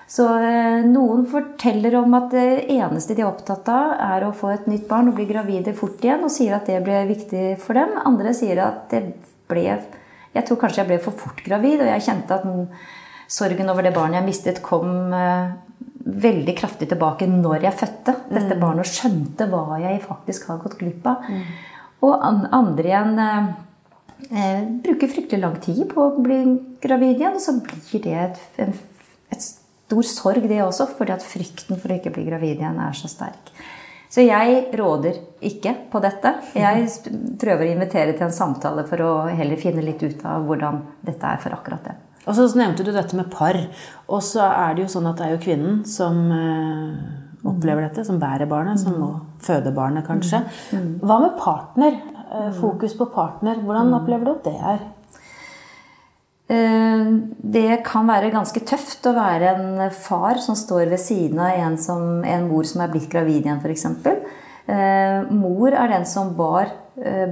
Så 0.09 0.25
eh, 0.37 0.85
noen 0.85 1.25
forteller 1.29 1.97
om 1.97 2.13
at 2.17 2.29
det 2.33 2.65
eneste 2.75 3.17
de 3.17 3.23
er 3.23 3.29
opptatt 3.29 3.67
av, 3.73 3.95
er 4.05 4.25
å 4.27 4.35
få 4.37 4.51
et 4.53 4.67
nytt 4.69 4.85
barn 4.89 5.09
og 5.09 5.17
bli 5.17 5.25
gravide 5.29 5.73
fort 5.77 6.03
igjen, 6.05 6.25
og 6.27 6.33
sier 6.33 6.57
at 6.57 6.69
det 6.69 6.83
ble 6.85 7.03
viktig 7.09 7.55
for 7.61 7.77
dem. 7.77 7.97
Andre 8.05 8.35
sier 8.37 8.61
at 8.63 8.85
det 8.93 9.07
ble 9.49 9.65
jeg 10.35 10.43
tror 10.47 10.59
kanskje 10.59 10.81
jeg 10.81 10.89
ble 10.89 11.01
for 11.03 11.15
fort 11.15 11.39
gravid, 11.45 11.81
og 11.81 11.89
jeg 11.89 12.03
kjente 12.09 12.35
at 12.35 12.47
sorgen 13.31 13.71
over 13.71 13.85
det 13.85 13.93
barnet 13.95 14.19
jeg 14.19 14.27
mistet, 14.27 14.59
kom 14.65 15.13
uh, 15.15 15.53
veldig 16.05 16.55
kraftig 16.57 16.89
tilbake 16.91 17.27
når 17.29 17.63
jeg 17.69 17.79
fødte 17.79 18.17
dette 18.27 18.57
mm. 18.57 18.59
barnet 18.61 18.83
og 18.83 18.91
skjønte 18.91 19.47
hva 19.49 19.79
jeg 19.81 20.03
faktisk 20.03 20.49
har 20.51 20.59
gått 20.61 20.75
glipp 20.81 21.07
av. 21.09 21.23
Mm. 21.29 21.45
Og 22.05 22.27
an, 22.27 22.43
andre 22.53 22.91
igjen 22.91 23.21
uh, 24.31 24.63
bruker 24.85 25.11
fryktelig 25.11 25.41
lang 25.41 25.59
tid 25.63 25.85
på 25.91 26.07
å 26.07 26.23
bli 26.23 26.41
gravid 26.83 27.21
igjen, 27.21 27.37
og 27.37 27.43
så 27.43 27.57
blir 27.61 28.03
det 28.03 28.17
et, 28.27 28.43
en, 28.65 28.75
et 29.33 29.47
stor 29.47 30.09
sorg, 30.09 30.47
det 30.49 30.61
også, 30.63 30.89
fordi 30.97 31.15
at 31.15 31.25
frykten 31.25 31.79
for 31.79 31.91
å 31.91 31.99
ikke 31.99 32.13
bli 32.15 32.27
gravid 32.29 32.61
igjen 32.61 32.79
er 32.81 32.95
så 32.97 33.11
sterk. 33.11 33.53
Så 34.15 34.23
jeg 34.23 34.69
råder 34.77 35.17
ikke 35.43 35.73
på 35.91 35.99
dette. 35.99 36.31
Jeg 36.55 36.85
prøver 37.41 37.65
å 37.65 37.73
invitere 37.73 38.13
til 38.15 38.29
en 38.29 38.35
samtale 38.35 38.85
for 38.87 39.01
å 39.03 39.11
heller 39.27 39.59
finne 39.59 39.83
litt 39.83 40.03
ut 40.05 40.21
av 40.23 40.45
hvordan 40.47 40.77
dette 41.03 41.31
er 41.33 41.41
for 41.43 41.57
akkurat 41.57 41.89
det. 41.89 41.95
Og 42.25 42.37
så 42.37 42.45
nevnte 42.57 42.85
du 42.85 42.93
dette 42.95 43.17
med 43.17 43.27
par. 43.33 43.57
Og 44.07 44.23
så 44.23 44.45
er 44.47 44.77
det 44.77 44.85
jo 44.85 44.93
sånn 44.95 45.09
at 45.09 45.19
det 45.19 45.27
er 45.27 45.35
jo 45.35 45.43
kvinnen 45.43 45.83
som 45.89 46.21
øh, 46.31 46.93
opplever 47.51 47.85
dette, 47.85 48.05
som 48.07 48.21
bærer 48.21 48.49
barnet, 48.49 48.81
som 48.81 48.95
må 49.01 49.11
føde 49.45 49.73
barnet, 49.75 50.07
kanskje. 50.07 50.41
Hva 51.03 51.19
med 51.21 51.35
partner? 51.41 51.99
Eh, 52.35 52.51
fokus 52.51 52.97
på 52.97 53.05
partner. 53.05 53.61
Hvordan 53.63 53.93
opplever 53.95 54.25
du 54.25 54.31
at 54.33 54.47
det 54.47 54.55
er? 54.71 54.79
Eh, 56.49 57.05
Det 57.55 57.83
kan 57.85 58.07
være 58.07 58.33
ganske 58.33 58.59
tøft 58.65 59.05
å 59.07 59.15
være 59.15 59.55
en 59.55 59.91
far 59.91 60.41
som 60.43 60.55
står 60.55 60.89
ved 60.89 60.99
siden 60.99 61.39
av 61.39 61.53
en, 61.53 61.77
som, 61.77 62.23
en 62.23 62.47
mor 62.49 62.63
som 62.63 62.81
er 62.81 62.91
blitt 62.91 63.09
gravid 63.09 63.45
igjen, 63.45 63.61
f.eks. 63.61 63.85
Eh, 64.67 65.31
mor 65.31 65.71
er 65.71 65.87
den 65.93 66.05
som 66.05 66.35
bar 66.35 66.81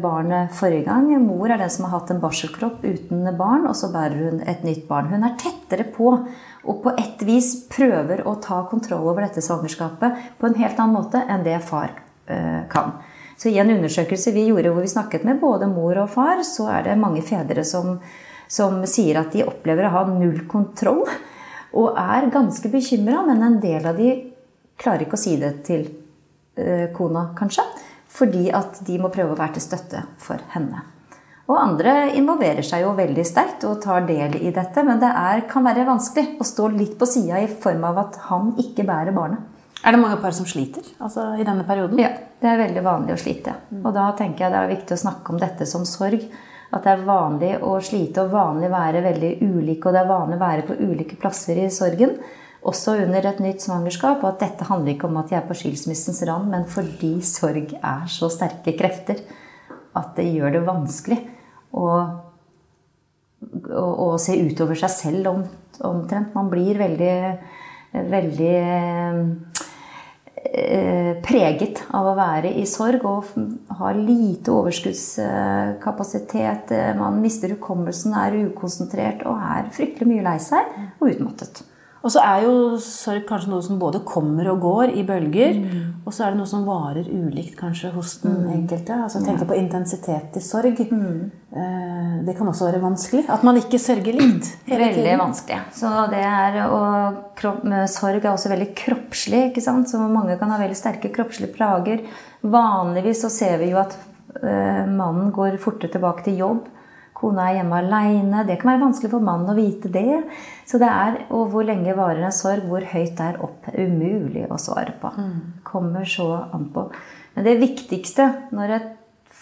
barnet 0.04 0.52
forrige 0.52 0.90
gang. 0.90 1.08
Mor 1.24 1.50
er 1.50 1.58
den 1.58 1.70
som 1.72 1.86
har 1.86 1.94
hatt 2.02 2.10
en 2.12 2.20
barselkropp 2.20 2.82
uten 2.84 3.24
barn, 3.38 3.64
og 3.66 3.78
så 3.80 3.88
bærer 3.94 4.18
hun 4.20 4.42
et 4.44 4.64
nytt 4.68 4.90
barn. 4.90 5.08
Hun 5.08 5.24
er 5.24 5.38
tettere 5.40 5.86
på 5.88 6.10
og 6.68 6.82
på 6.84 6.92
et 7.00 7.24
vis 7.24 7.64
prøver 7.72 8.26
å 8.28 8.36
ta 8.44 8.60
kontroll 8.68 9.08
over 9.08 9.24
dette 9.24 9.40
svangerskapet 9.40 10.36
på 10.36 10.50
en 10.50 10.60
helt 10.60 10.78
annen 10.84 10.98
måte 10.98 11.24
enn 11.24 11.48
det 11.48 11.62
far 11.64 11.96
kan. 12.28 12.92
Så 13.38 13.50
I 13.50 13.60
en 13.62 13.74
undersøkelse 13.76 14.34
vi 14.36 14.48
gjorde 14.50 14.72
hvor 14.74 14.86
vi 14.86 14.92
snakket 14.92 15.26
med 15.28 15.42
både 15.42 15.70
mor 15.72 15.98
og 16.04 16.12
far, 16.14 16.44
så 16.48 16.70
er 16.76 16.88
det 16.88 17.00
mange 17.02 17.24
fedre 17.26 17.66
som, 17.68 17.98
som 18.48 18.84
sier 18.90 19.20
at 19.22 19.34
de 19.34 19.46
opplever 19.48 19.90
å 19.90 19.96
ha 19.98 20.04
null 20.12 20.46
kontroll. 20.52 21.04
Og 21.74 21.98
er 21.98 22.30
ganske 22.34 22.70
bekymra, 22.70 23.24
men 23.26 23.42
en 23.42 23.60
del 23.64 23.86
av 23.90 23.98
de 23.98 24.14
klarer 24.80 25.08
ikke 25.08 25.18
å 25.18 25.24
si 25.24 25.36
det 25.42 25.56
til 25.66 25.88
eh, 26.58 26.90
kona, 26.94 27.32
kanskje. 27.38 27.66
Fordi 28.14 28.50
at 28.54 28.84
de 28.86 29.00
må 29.02 29.10
prøve 29.14 29.34
å 29.34 29.40
være 29.40 29.58
til 29.58 29.66
støtte 29.66 30.04
for 30.22 30.42
henne. 30.54 30.84
Og 31.50 31.58
andre 31.60 32.14
involverer 32.16 32.64
seg 32.64 32.86
jo 32.86 32.94
veldig 32.96 33.24
sterkt 33.28 33.66
og 33.68 33.82
tar 33.84 34.06
del 34.08 34.38
i 34.40 34.54
dette. 34.56 34.84
Men 34.86 35.02
det 35.02 35.10
er, 35.10 35.44
kan 35.50 35.66
være 35.66 35.88
vanskelig 35.90 36.38
å 36.40 36.48
stå 36.48 36.70
litt 36.76 36.96
på 37.00 37.10
sida 37.10 37.42
i 37.44 37.50
form 37.50 37.84
av 37.90 38.00
at 38.06 38.22
han 38.30 38.54
ikke 38.62 38.86
bærer 38.88 39.16
barnet. 39.16 39.42
Er 39.84 39.92
det 39.92 40.00
mange 40.00 40.20
par 40.24 40.32
som 40.32 40.48
sliter 40.48 40.86
altså, 41.04 41.34
i 41.36 41.44
denne 41.44 41.66
perioden? 41.68 42.00
Ja, 42.00 42.14
det 42.40 42.48
er 42.48 42.62
veldig 42.62 42.84
vanlig 42.86 43.18
å 43.18 43.20
slite. 43.20 43.58
Og 43.82 43.90
da 43.96 44.06
tenker 44.16 44.46
jeg 44.46 44.54
det 44.54 44.62
er 44.62 44.72
viktig 44.72 44.96
å 44.96 45.02
snakke 45.02 45.34
om 45.34 45.42
dette 45.42 45.68
som 45.68 45.84
sorg. 45.88 46.24
At 46.74 46.86
det 46.86 46.94
er 46.94 47.04
vanlig 47.06 47.52
å 47.62 47.76
slite 47.84 48.24
og 48.24 48.32
vanlig 48.34 48.72
være 48.72 49.04
veldig 49.04 49.34
ulike, 49.44 49.90
og 49.90 49.94
det 49.94 50.00
er 50.02 50.10
vanlig 50.10 50.38
å 50.40 50.42
være 50.42 50.66
på 50.70 50.78
ulike 50.80 51.20
plasser 51.20 51.60
i 51.62 51.68
sorgen. 51.74 52.16
Også 52.64 52.96
under 53.04 53.28
et 53.28 53.42
nytt 53.44 53.62
svangerskap. 53.66 54.24
Og 54.24 54.30
at 54.32 54.46
dette 54.46 54.70
handler 54.70 54.96
ikke 54.96 55.10
om 55.10 55.20
at 55.20 55.34
de 55.34 55.38
er 55.38 55.44
på 55.50 55.58
skilsmissens 55.60 56.24
rand, 56.32 56.48
men 56.54 56.64
fordi 56.72 57.18
sorg 57.28 57.76
er 57.76 58.08
så 58.10 58.32
sterke 58.32 58.78
krefter 58.80 59.20
at 59.94 60.16
det 60.18 60.30
gjør 60.32 60.56
det 60.56 60.64
vanskelig 60.66 61.20
å, 61.76 61.90
å, 63.68 63.84
å 63.84 64.08
se 64.22 64.40
utover 64.40 64.80
seg 64.80 64.96
selv 64.96 65.30
om, 65.34 65.44
omtrent. 65.92 66.32
Man 66.34 66.50
blir 66.50 66.80
veldig, 66.80 67.18
veldig 68.16 68.56
preget 71.26 71.82
av 71.98 72.06
å 72.12 72.18
være 72.18 72.50
i 72.62 72.66
sorg 72.70 73.02
og 73.10 73.24
har 73.80 73.94
lite 73.98 74.52
overskuddskapasitet. 74.54 76.70
Man 77.00 77.22
mister 77.24 77.50
hukommelsen, 77.56 78.12
er 78.14 78.38
ukonsentrert 78.52 79.26
og 79.26 79.36
er 79.42 79.72
fryktelig 79.74 80.08
mye 80.12 80.28
lei 80.30 80.40
seg 80.44 80.64
og 81.00 81.10
utmattet. 81.10 81.73
Og 82.04 82.12
så 82.12 82.20
er 82.20 82.42
jo 82.44 82.54
sorg 82.84 83.24
kanskje 83.30 83.48
noe 83.54 83.64
som 83.64 83.78
både 83.80 84.02
kommer 84.04 84.50
og 84.52 84.58
går 84.60 84.92
i 85.00 85.06
bølger. 85.08 85.60
Og 86.04 86.12
så 86.12 86.26
er 86.26 86.34
det 86.34 86.40
noe 86.42 86.50
som 86.52 86.66
varer 86.68 87.06
ulikt 87.08 87.56
kanskje 87.56 87.94
hos 87.94 88.18
den 88.26 88.42
enkelte. 88.52 88.98
Altså 89.06 89.22
tenke 89.24 89.48
på 89.48 89.56
intensitet 89.56 90.36
i 90.36 90.44
sorg. 90.44 90.82
Eh, 90.84 92.18
Det 92.28 92.36
kan 92.38 92.48
også 92.52 92.68
være 92.68 92.82
vanskelig. 92.84 93.24
At 93.32 93.44
man 93.48 93.56
ikke 93.56 93.80
sørger 93.80 94.14
likt 94.20 94.52
hele 94.68 94.84
Veldig 94.84 95.00
tiden. 95.00 95.20
vanskelig. 95.24 95.62
Så 95.80 95.94
det 96.12 96.20
er, 96.28 96.60
og 96.68 97.24
kropp, 97.40 97.64
sorg 97.88 98.20
er 98.26 98.32
også 98.34 98.52
veldig 98.52 98.70
kroppslig. 98.76 99.42
ikke 99.52 99.62
sant? 99.64 99.88
Så 99.88 99.98
mange 100.04 100.38
kan 100.40 100.52
ha 100.52 100.58
veldig 100.60 100.76
sterke 100.76 101.08
kroppslige 101.16 101.54
plager. 101.56 102.04
Vanligvis 102.44 103.22
så 103.24 103.30
ser 103.32 103.58
vi 103.64 103.72
jo 103.72 103.78
at 103.80 103.96
eh, 104.44 104.86
mannen 104.92 105.32
går 105.32 105.56
fortere 105.58 105.92
tilbake 105.96 106.24
til 106.28 106.36
jobb. 106.44 106.68
Kona 107.24 107.46
er 107.50 107.62
hjemme 107.62 107.78
aleine. 107.80 108.44
Det 108.44 108.58
kan 108.60 108.74
være 108.74 108.84
vanskelig 108.84 109.12
for 109.14 109.24
mannen 109.24 109.54
å 109.54 109.56
vite 109.56 109.92
det. 109.92 110.24
Så 110.68 110.80
det 110.82 110.90
er, 110.92 111.22
Og 111.32 111.54
hvor 111.54 111.64
lenge 111.64 111.96
varer 111.96 112.26
en 112.26 112.36
sorg? 112.36 112.68
Hvor 112.68 112.84
høyt 112.84 113.22
er 113.24 113.40
opp? 113.44 113.70
Umulig 113.72 114.44
å 114.52 114.60
svare 114.60 114.96
på. 115.00 115.14
Kommer 115.64 116.04
så 116.04 116.28
an 116.52 116.68
på. 116.74 116.90
Men 117.36 117.48
det 117.48 117.62
viktigste 117.62 118.28
når 118.52 118.76
et 118.76 118.92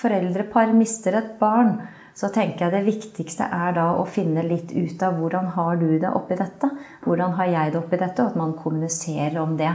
foreldrepar 0.02 0.72
mister 0.78 1.18
et 1.18 1.34
barn, 1.40 1.80
så 2.14 2.30
tenker 2.30 2.68
jeg 2.68 2.74
det 2.76 2.86
viktigste 2.86 3.48
er 3.56 3.74
da 3.78 3.88
å 3.98 4.06
finne 4.06 4.44
litt 4.46 4.74
ut 4.76 5.02
av 5.04 5.18
hvordan 5.18 5.54
har 5.56 5.80
du 5.80 5.98
det 5.98 6.12
oppi 6.12 6.38
dette? 6.38 6.70
Hvordan 7.06 7.34
har 7.40 7.50
jeg 7.50 7.74
det 7.74 7.80
oppi 7.80 7.98
dette? 7.98 8.22
Og 8.22 8.34
at 8.34 8.40
man 8.40 8.54
kommuniserer 8.60 9.40
om 9.42 9.56
det. 9.58 9.72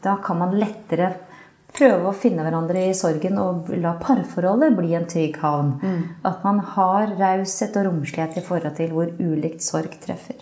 Da 0.00 0.16
kan 0.24 0.40
man 0.40 0.56
lettere 0.56 1.12
prøve 1.76 2.10
å 2.10 2.16
finne 2.16 2.44
hverandre 2.46 2.88
i 2.88 2.96
sorgen 2.96 3.38
og 3.42 3.70
la 3.80 3.94
parforholdet 4.00 4.76
bli 4.78 4.94
en 4.98 5.08
trygg 5.10 5.40
havn. 5.42 5.74
At 6.26 6.44
man 6.46 6.60
har 6.74 7.16
raushet 7.18 7.76
og 7.80 7.90
romslighet 7.90 8.38
i 8.40 8.44
forhold 8.46 8.76
til 8.78 8.94
hvor 8.94 9.12
ulikt 9.18 9.64
sorg 9.64 9.98
treffer. 10.02 10.38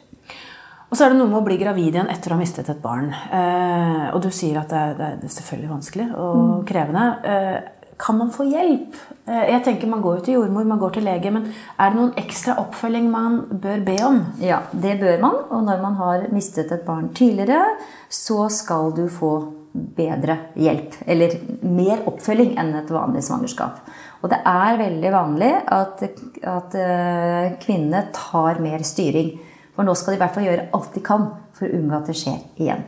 Og 0.88 0.97
så 0.97 1.04
er 1.04 1.12
det 1.12 1.18
noe 1.18 1.28
med 1.28 1.42
å 1.42 1.44
bli 1.44 1.58
gravid 1.61 1.92
igjen 1.92 2.08
etter 2.08 2.32
å 2.32 2.38
ha 2.38 2.40
mistet 2.40 2.68
et 2.73 2.80
barn. 2.80 3.11
Eh, 3.12 4.06
og 4.14 4.23
du 4.25 4.30
sier 4.32 4.56
at 4.56 4.70
det 4.73 4.78
er, 4.78 4.94
det 5.20 5.28
er 5.28 5.35
selvfølgelig 5.35 5.73
vanskelig 5.75 6.06
og 6.16 6.62
krevende. 6.68 7.02
Eh, 7.28 7.58
kan 8.00 8.16
man 8.16 8.30
få 8.32 8.47
hjelp? 8.49 8.97
Eh, 9.26 9.44
jeg 9.52 9.64
tenker 9.66 9.90
Man 9.90 10.00
går 10.00 10.16
jo 10.18 10.25
til 10.25 10.38
jordmor, 10.38 10.64
man 10.64 10.80
går 10.80 10.97
til 10.97 11.04
lege, 11.04 11.32
men 11.35 11.50
er 11.50 11.90
det 11.92 11.99
noen 11.99 12.14
ekstra 12.16 12.56
oppfølging 12.62 13.11
man 13.12 13.40
bør 13.61 13.85
be 13.85 13.99
om? 14.06 14.23
Ja, 14.40 14.62
det 14.73 14.97
bør 15.02 15.20
man. 15.20 15.38
Og 15.50 15.66
når 15.68 15.85
man 15.85 16.00
har 16.00 16.26
mistet 16.32 16.73
et 16.73 16.87
barn 16.87 17.12
tidligere, 17.12 17.76
så 18.08 18.49
skal 18.49 18.94
du 18.97 19.08
få 19.12 19.35
bedre 19.72 20.37
hjelp. 20.58 20.96
Eller 21.06 21.37
mer 21.62 22.04
oppfølging 22.08 22.56
enn 22.60 22.75
et 22.78 22.92
vanlig 22.92 23.25
svangerskap. 23.26 23.82
Og 24.22 24.32
det 24.32 24.40
er 24.50 24.80
veldig 24.80 25.12
vanlig 25.14 25.52
at, 25.75 26.02
at 26.42 26.78
eh, 26.78 27.52
kvinnene 27.62 28.08
tar 28.16 28.62
mer 28.64 28.82
styring. 28.87 29.34
For 29.76 29.87
nå 29.87 29.94
skal 29.94 30.14
de 30.14 30.18
i 30.18 30.22
hvert 30.25 30.34
fall 30.34 30.48
gjøre 30.48 30.68
alt 30.75 30.94
de 30.96 31.02
kan 31.06 31.28
for 31.54 31.68
å 31.68 31.78
unngå 31.78 31.98
at 32.00 32.08
det 32.10 32.16
skjer 32.18 32.40
igjen. 32.58 32.87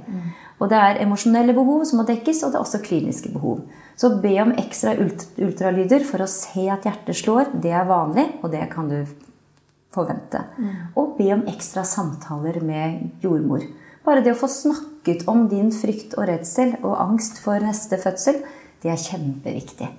Og 0.61 0.69
det 0.69 0.77
er 0.77 0.99
emosjonelle 1.05 1.55
behov 1.57 1.85
som 1.89 2.01
må 2.03 2.05
dekkes, 2.09 2.43
og 2.45 2.53
det 2.53 2.59
er 2.59 2.65
også 2.65 2.83
kliniske 2.85 3.31
behov. 3.33 3.63
Så 3.97 4.11
be 4.21 4.33
om 4.43 4.53
ekstra 4.61 4.93
ultralyder 4.99 6.05
for 6.09 6.25
å 6.25 6.29
se 6.29 6.67
at 6.73 6.87
hjertet 6.89 7.17
slår. 7.17 7.53
Det 7.63 7.73
er 7.73 7.89
vanlig, 7.89 8.27
og 8.43 8.53
det 8.53 8.67
kan 8.73 8.91
du 8.91 8.99
forvente. 9.95 10.43
Og 10.99 11.17
be 11.19 11.31
om 11.35 11.47
ekstra 11.51 11.85
samtaler 11.87 12.61
med 12.65 13.23
jordmor. 13.25 13.65
Bare 14.07 14.23
det 14.25 14.35
å 14.35 14.39
få 14.41 14.49
snakket 14.51 15.27
om 15.31 15.47
din 15.51 15.71
frykt 15.75 16.17
og 16.19 16.29
redsel 16.31 16.77
og 16.81 16.97
angst 17.03 17.43
for 17.45 17.61
neste 17.63 17.99
fødsel, 18.01 18.41
det 18.81 18.93
er 18.93 19.03
kjempeviktig. 19.03 19.91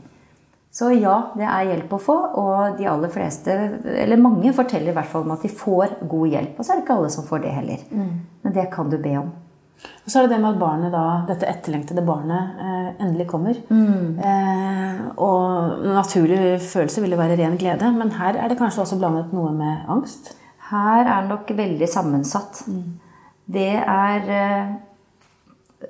Så 0.71 0.87
ja, 0.95 1.33
det 1.35 1.43
er 1.43 1.67
hjelp 1.67 1.93
å 1.97 1.99
få, 1.99 2.15
og 2.39 2.77
de 2.79 2.87
aller 2.87 3.11
fleste, 3.11 3.53
eller 3.91 4.21
mange, 4.21 4.53
forteller 4.55 4.93
i 4.93 4.95
hvert 4.95 5.09
fall 5.11 5.25
om 5.27 5.33
at 5.35 5.43
de 5.43 5.51
får 5.51 5.97
god 6.07 6.31
hjelp. 6.31 6.53
Og 6.55 6.63
så 6.63 6.71
er 6.71 6.79
det 6.79 6.85
ikke 6.85 6.95
alle 7.01 7.09
som 7.11 7.27
får 7.27 7.43
det 7.43 7.55
heller. 7.57 7.81
Men 7.91 8.55
det 8.55 8.69
kan 8.71 8.91
du 8.91 8.95
be 9.03 9.17
om. 9.19 9.33
Og 9.81 10.09
så 10.09 10.19
er 10.19 10.27
det 10.27 10.35
det 10.35 10.39
med 10.43 10.53
at 10.53 10.61
barnet 10.61 10.93
da, 10.93 11.03
dette 11.27 11.49
etterlengtede 11.49 12.03
barnet 12.05 12.61
eh, 12.61 12.89
endelig 13.01 13.27
kommer. 13.31 13.57
Eh, 14.21 15.03
og 15.25 15.85
naturlig 15.89 16.59
følelse 16.63 17.03
vil 17.03 17.15
jo 17.15 17.19
være 17.19 17.37
ren 17.39 17.57
glede, 17.59 17.89
men 17.97 18.13
her 18.17 18.37
er 18.37 18.51
det 18.51 18.59
kanskje 18.61 18.85
også 18.85 18.99
blandet 19.01 19.33
noe 19.35 19.51
med 19.57 19.89
angst? 19.91 20.35
Her 20.71 21.03
er 21.03 21.25
det 21.25 21.33
nok 21.33 21.51
veldig 21.57 21.89
sammensatt. 21.89 22.63
Det 23.45 23.71
er 23.79 24.29
eh, 24.35 24.75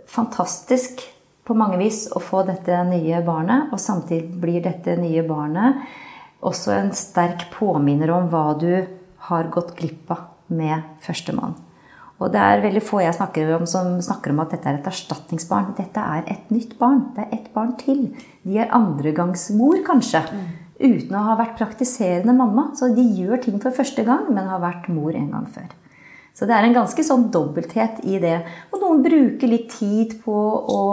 fantastisk 0.07 1.03
på 1.47 1.57
mange 1.57 1.79
vis 1.81 2.05
å 2.13 2.21
få 2.23 2.45
dette 2.47 2.77
nye 2.87 3.19
barnet, 3.25 3.73
og 3.73 3.81
samtidig 3.81 4.39
blir 4.41 4.63
dette 4.63 4.95
nye 4.99 5.25
barnet 5.27 5.81
også 6.41 6.73
en 6.73 6.93
sterk 6.97 7.49
påminner 7.53 8.11
om 8.13 8.29
hva 8.31 8.45
du 8.59 8.71
har 9.27 9.49
gått 9.53 9.75
glipp 9.77 10.09
av 10.13 10.29
med 10.51 10.97
førstemann. 11.03 11.53
Og 12.21 12.29
det 12.33 12.41
er 12.41 12.61
veldig 12.61 12.83
få 12.85 12.99
jeg 13.01 13.17
snakker 13.17 13.49
om 13.55 13.63
som 13.69 13.95
snakker 14.03 14.33
om 14.33 14.41
at 14.43 14.51
dette 14.53 14.69
er 14.69 14.77
et 14.77 14.89
erstatningsbarn. 14.91 15.71
Dette 15.77 16.01
er 16.01 16.27
et 16.29 16.51
nytt 16.53 16.75
barn. 16.77 17.07
Det 17.15 17.23
er 17.23 17.37
ett 17.39 17.47
barn 17.55 17.71
til. 17.81 18.03
De 18.45 18.59
er 18.61 18.69
andregangsmor, 18.77 19.79
kanskje. 19.87 20.21
Uten 20.81 21.17
å 21.17 21.23
ha 21.31 21.37
vært 21.39 21.57
praktiserende 21.57 22.35
mamma. 22.37 22.67
Så 22.77 22.91
de 22.93 23.05
gjør 23.17 23.41
ting 23.47 23.57
for 23.63 23.73
første 23.73 24.05
gang, 24.05 24.29
men 24.29 24.51
har 24.51 24.61
vært 24.61 24.91
mor 24.93 25.17
en 25.17 25.31
gang 25.33 25.49
før. 25.49 25.71
Så 26.41 26.47
det 26.49 26.55
er 26.57 26.65
en 26.65 26.73
ganske 26.73 27.03
sånn 27.05 27.27
dobbelthet 27.29 27.99
i 28.09 28.17
det. 28.17 28.39
Og 28.73 28.81
noen 28.81 29.03
bruker 29.05 29.45
litt 29.45 29.67
tid 29.75 30.15
på 30.23 30.33
å, 30.33 30.85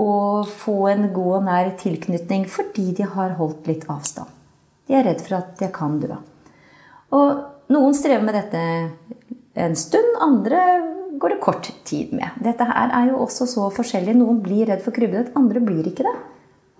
å 0.00 0.06
få 0.48 0.76
en 0.88 1.10
god 1.12 1.34
og 1.36 1.44
nær 1.50 1.68
tilknytning 1.82 2.46
fordi 2.48 2.94
de 2.96 3.04
har 3.12 3.34
holdt 3.36 3.68
litt 3.68 3.84
avstand. 3.92 4.30
De 4.88 4.96
er 4.96 5.04
redd 5.04 5.20
for 5.20 5.36
at 5.36 5.52
de 5.60 5.68
kan 5.68 5.98
dø. 6.00 6.16
Og 7.12 7.44
noen 7.76 7.92
strever 7.92 8.24
med 8.24 8.38
dette 8.40 8.64
en 9.60 9.76
stund, 9.76 10.16
andre 10.24 10.64
går 11.20 11.34
det 11.34 11.42
kort 11.44 11.68
tid 11.84 12.16
med. 12.16 12.40
Dette 12.40 12.64
her 12.64 12.96
er 13.02 13.12
jo 13.12 13.20
også 13.20 13.44
så 13.44 13.68
forskjellig. 13.68 14.16
Noen 14.16 14.40
blir 14.48 14.72
redd 14.72 14.80
for 14.80 14.96
krybbedød, 14.96 15.34
andre 15.36 15.60
blir 15.60 15.92
ikke 15.92 16.08
det. 16.08 16.16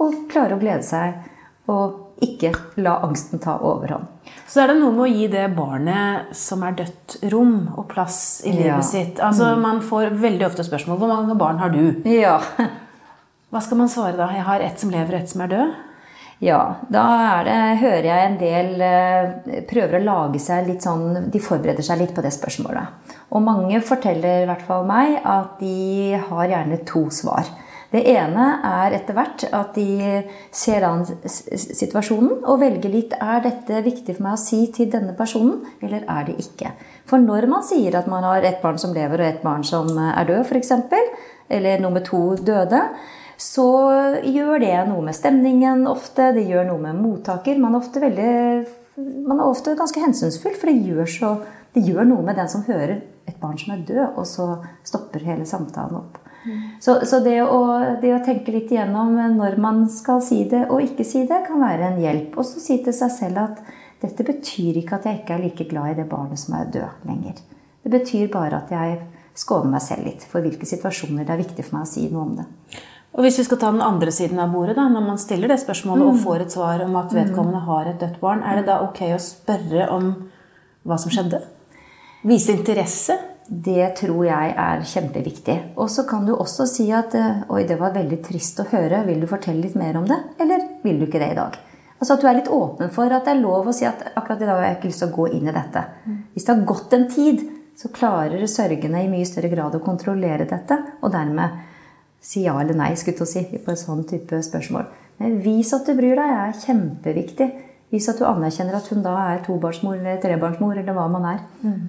Og 0.01 0.25
klarer 0.33 0.57
å 0.57 0.63
glede 0.65 0.89
seg 0.89 1.21
og 1.69 2.01
ikke 2.23 2.53
la 2.77 2.99
angsten 3.03 3.41
ta 3.43 3.57
overhånd. 3.59 4.07
Så 4.47 4.63
er 4.63 4.69
det 4.71 4.77
noe 4.79 4.93
med 4.95 5.07
å 5.07 5.11
gi 5.11 5.27
det 5.33 5.49
barnet 5.57 6.35
som 6.37 6.63
er 6.63 6.77
dødt, 6.79 7.17
rom 7.33 7.57
og 7.77 7.89
plass 7.91 8.43
i 8.45 8.53
livet 8.53 8.67
Ja. 8.67 8.81
sitt. 8.83 9.19
Altså, 9.21 9.57
Man 9.59 9.81
får 9.83 10.11
veldig 10.21 10.47
ofte 10.47 10.65
spørsmål 10.65 10.99
hvor 10.99 11.09
mange 11.09 11.35
barn 11.39 11.59
har 11.59 11.71
du? 11.71 12.03
Ja. 12.05 12.39
Hva 13.51 13.61
skal 13.63 13.79
man 13.79 13.89
svare 13.89 14.17
da? 14.17 14.29
Jeg 14.35 14.43
har 14.45 14.61
ett 14.61 14.79
som 14.81 14.91
lever 14.91 15.15
og 15.15 15.21
ett 15.21 15.29
som 15.31 15.41
er 15.43 15.49
død. 15.49 15.75
Ja, 16.43 16.75
da 16.91 17.43
det, 17.47 17.79
hører 17.81 18.05
jeg 18.09 18.27
en 18.27 18.39
del 18.41 18.81
eh, 18.83 19.61
prøver 19.71 20.01
å 20.01 20.05
lage 20.05 20.41
seg 20.43 20.67
litt 20.67 20.83
sånn 20.83 21.31
De 21.31 21.39
forbereder 21.41 21.83
seg 21.87 22.01
litt 22.03 22.15
på 22.15 22.25
det 22.25 22.33
spørsmålet. 22.35 23.15
Og 23.31 23.41
mange 23.43 23.79
forteller 23.87 24.43
i 24.43 24.49
hvert 24.51 24.65
fall 24.67 24.85
meg 24.89 25.21
at 25.25 25.55
de 25.61 26.19
har 26.29 26.51
gjerne 26.51 26.81
to 26.85 27.07
svar. 27.15 27.47
Det 27.95 28.01
ene 28.11 28.45
er 28.67 28.97
etter 28.97 29.15
hvert 29.15 29.45
at 29.55 29.77
de 29.77 30.23
ser 30.51 30.83
an 30.83 31.05
situasjonen 31.07 32.41
og 32.43 32.59
velger 32.65 32.91
litt 32.91 33.13
er 33.15 33.45
dette 33.45 33.85
viktig 33.85 34.17
for 34.17 34.27
meg 34.27 34.35
å 34.35 34.41
si 34.43 34.65
til 34.75 34.89
denne 34.91 35.15
personen, 35.15 35.61
eller 35.79 36.03
er 36.11 36.27
det 36.27 36.35
ikke. 36.43 36.73
For 37.07 37.23
når 37.23 37.47
man 37.53 37.63
sier 37.63 37.95
at 37.95 38.09
man 38.11 38.27
har 38.27 38.43
et 38.43 38.59
barn 38.65 38.81
som 38.83 38.97
lever 38.97 39.23
og 39.23 39.29
et 39.29 39.45
barn 39.45 39.63
som 39.69 39.93
er 39.95 40.27
død, 40.27 40.43
f.eks., 40.43 40.73
eller 41.55 41.85
nummer 41.85 42.03
to 42.03 42.35
døde, 42.41 42.81
så 43.39 43.69
gjør 44.27 44.59
det 44.63 44.75
noe 44.89 45.05
med 45.05 45.15
stemningen 45.15 45.87
ofte. 45.91 46.33
Det 46.35 46.47
gjør 46.49 46.67
noe 46.73 46.83
med 46.89 46.99
mottaker. 46.99 47.61
Man 47.63 47.77
er 47.77 47.83
ofte, 47.83 48.03
veldig, 48.03 48.35
man 49.29 49.39
er 49.39 49.47
ofte 49.47 49.77
ganske 49.79 50.03
hensynsfull, 50.03 50.59
for 50.59 50.71
det 50.71 50.83
gjør, 50.89 51.07
så, 51.11 51.33
det 51.77 51.87
gjør 51.87 52.11
noe 52.11 52.27
med 52.27 52.43
den 52.43 52.51
som 52.51 52.67
hører 52.67 52.99
et 53.29 53.39
barn 53.43 53.59
som 53.61 53.77
er 53.77 53.87
død, 53.87 54.05
og 54.19 54.27
så 54.27 54.51
stopper 54.83 55.27
hele 55.31 55.47
samtalen 55.47 56.03
opp. 56.03 56.24
Så, 56.83 56.99
så 57.09 57.21
det, 57.25 57.39
å, 57.43 57.61
det, 58.03 58.11
å, 58.13 58.21
tenke 58.25 58.53
litt 58.53 58.73
igjennom 58.73 59.15
når 59.37 59.57
man 59.63 59.85
skal 59.93 60.21
si 60.25 60.43
det 60.51 60.67
og 60.69 60.83
ikke 60.85 61.07
si 61.09 61.25
det, 61.29 61.41
kan 61.47 61.63
være 61.63 61.91
en 61.91 62.01
hjelp. 62.03 62.37
Og 62.37 62.47
så 62.49 62.63
si 62.63 62.79
til 62.85 62.97
seg 62.97 63.13
selv 63.15 63.43
at 63.47 63.63
dette 64.05 64.27
betyr 64.27 64.81
ikke 64.83 64.99
at 64.99 65.09
jeg 65.09 65.23
ikke 65.23 65.37
er 65.37 65.45
like 65.47 65.69
glad 65.71 65.95
i 65.95 65.99
det 66.03 66.09
barnet 66.11 66.41
som 66.41 66.57
er 66.59 66.73
død 66.73 67.07
lenger. 67.09 67.41
Det 67.85 67.93
betyr 67.93 68.33
bare 68.33 68.61
at 68.61 68.73
jeg 68.73 68.99
skåner 69.37 69.73
meg 69.75 69.83
selv 69.85 70.07
litt 70.09 70.25
for 70.29 70.45
hvilke 70.45 70.69
situasjoner 70.69 71.25
det 71.25 71.35
er 71.35 71.43
viktig 71.43 71.65
for 71.65 71.79
meg 71.79 71.87
å 71.87 71.91
si 71.91 72.05
noe 72.11 72.27
om 72.27 72.37
det. 72.39 72.47
Og 73.15 73.23
Hvis 73.23 73.39
vi 73.39 73.45
skal 73.47 73.61
ta 73.63 73.71
den 73.71 73.85
andre 73.85 74.11
siden 74.11 74.41
av 74.43 74.51
bordet, 74.51 74.75
da, 74.75 74.89
når 74.91 75.05
man 75.07 75.21
stiller 75.23 75.51
det 75.51 75.61
spørsmålet 75.63 76.03
mm. 76.03 76.11
og 76.11 76.23
får 76.25 76.45
et 76.45 76.55
svar 76.57 76.83
om 76.83 76.97
at 76.99 77.15
vedkommende 77.15 77.61
har 77.63 77.91
et 77.91 78.01
dødt 78.01 78.17
barn, 78.23 78.43
er 78.43 78.59
det 78.59 78.67
da 78.67 78.81
ok 78.83 79.05
å 79.15 79.21
spørre 79.23 79.87
om 79.95 80.09
hva 80.85 80.99
som 80.99 81.15
skjedde? 81.15 81.39
Vise 82.27 82.57
interesse? 82.57 83.17
Det 83.49 83.91
tror 83.99 84.25
jeg 84.25 84.55
er 84.57 84.85
kjempeviktig. 84.89 85.57
Og 85.77 85.91
så 85.93 86.07
kan 86.09 86.25
du 86.25 86.33
også 86.33 86.65
si 86.69 86.87
at 86.97 87.13
eh, 87.19 87.43
Oi, 87.53 87.65
det 87.69 87.77
var 87.81 87.93
veldig 87.97 88.21
trist 88.25 88.63
å 88.63 88.69
høre. 88.71 89.03
Vil 89.09 89.21
du 89.21 89.29
fortelle 89.29 89.61
litt 89.67 89.77
mer 89.77 89.99
om 90.01 90.07
det? 90.09 90.17
Eller 90.41 90.65
vil 90.85 91.01
du 91.01 91.07
ikke 91.09 91.21
det 91.21 91.35
i 91.35 91.39
dag? 91.39 91.59
Altså 91.99 92.17
At 92.17 92.25
du 92.25 92.29
er 92.29 92.39
litt 92.39 92.51
åpen 92.53 92.91
for 92.93 93.13
at 93.13 93.29
det 93.29 93.35
er 93.35 93.43
lov 93.43 93.69
å 93.69 93.75
si 93.77 93.85
at 93.89 94.01
akkurat 94.15 94.41
i 94.41 94.49
dag 94.49 94.59
har 94.59 94.67
jeg 94.69 94.79
ikke 94.79 94.91
lyst 94.91 95.05
til 95.05 95.13
å 95.13 95.17
gå 95.19 95.29
inn 95.37 95.47
i 95.49 95.55
dette. 95.55 95.85
Hvis 96.35 96.47
det 96.47 96.55
har 96.55 96.67
gått 96.69 96.97
en 96.97 97.07
tid, 97.09 97.45
så 97.79 97.91
klarer 97.95 98.45
sørgende 98.51 99.03
i 99.03 99.11
mye 99.13 99.29
større 99.29 99.51
grad 99.53 99.77
å 99.77 99.83
kontrollere 99.85 100.49
dette. 100.49 100.79
Og 101.03 101.13
dermed 101.15 101.63
si 102.25 102.45
ja 102.47 102.57
eller 102.61 102.77
nei 102.77 102.95
skulle 102.97 103.27
jeg 103.29 103.49
si, 103.51 103.61
på 103.61 103.73
en 103.73 103.81
sånn 103.81 104.05
type 104.09 104.41
spørsmål. 104.47 104.89
Men 105.21 105.39
vis 105.45 105.73
at 105.77 105.87
du 105.87 105.95
bryr 105.97 106.17
deg, 106.19 106.33
er 106.33 106.57
kjempeviktig. 106.65 107.51
Vis 107.95 108.09
at 108.11 108.19
du 108.19 108.25
anerkjenner 108.27 108.79
at 108.79 108.89
hun 108.91 109.05
da 109.05 109.15
er 109.29 109.45
tobarnsmor 109.45 109.99
eller 110.01 110.19
trebarnsmor, 110.23 110.75
eller 110.81 110.97
hva 110.97 111.05
man 111.13 111.29
er. 111.31 111.45
Mm. 111.63 111.83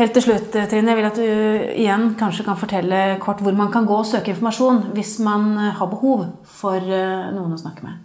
Helt 0.00 0.14
til 0.16 0.24
slutt, 0.24 0.54
Trine, 0.54 0.94
jeg 0.94 0.96
vil 0.96 1.06
at 1.10 1.18
du 1.18 1.72
igjen 1.76 2.04
kanskje 2.16 2.46
kan 2.46 2.56
fortelle 2.56 3.18
kort 3.20 3.42
hvor 3.44 3.52
man 3.52 3.68
kan 3.72 3.84
gå 3.84 3.98
og 4.00 4.06
søke 4.08 4.32
informasjon 4.32 4.94
hvis 4.94 5.18
man 5.20 5.50
eh, 5.60 5.74
har 5.76 5.90
behov 5.90 6.22
for 6.48 6.80
eh, 6.80 7.26
noen 7.34 7.52
å 7.52 7.58
snakke 7.60 7.84
med. 7.84 7.98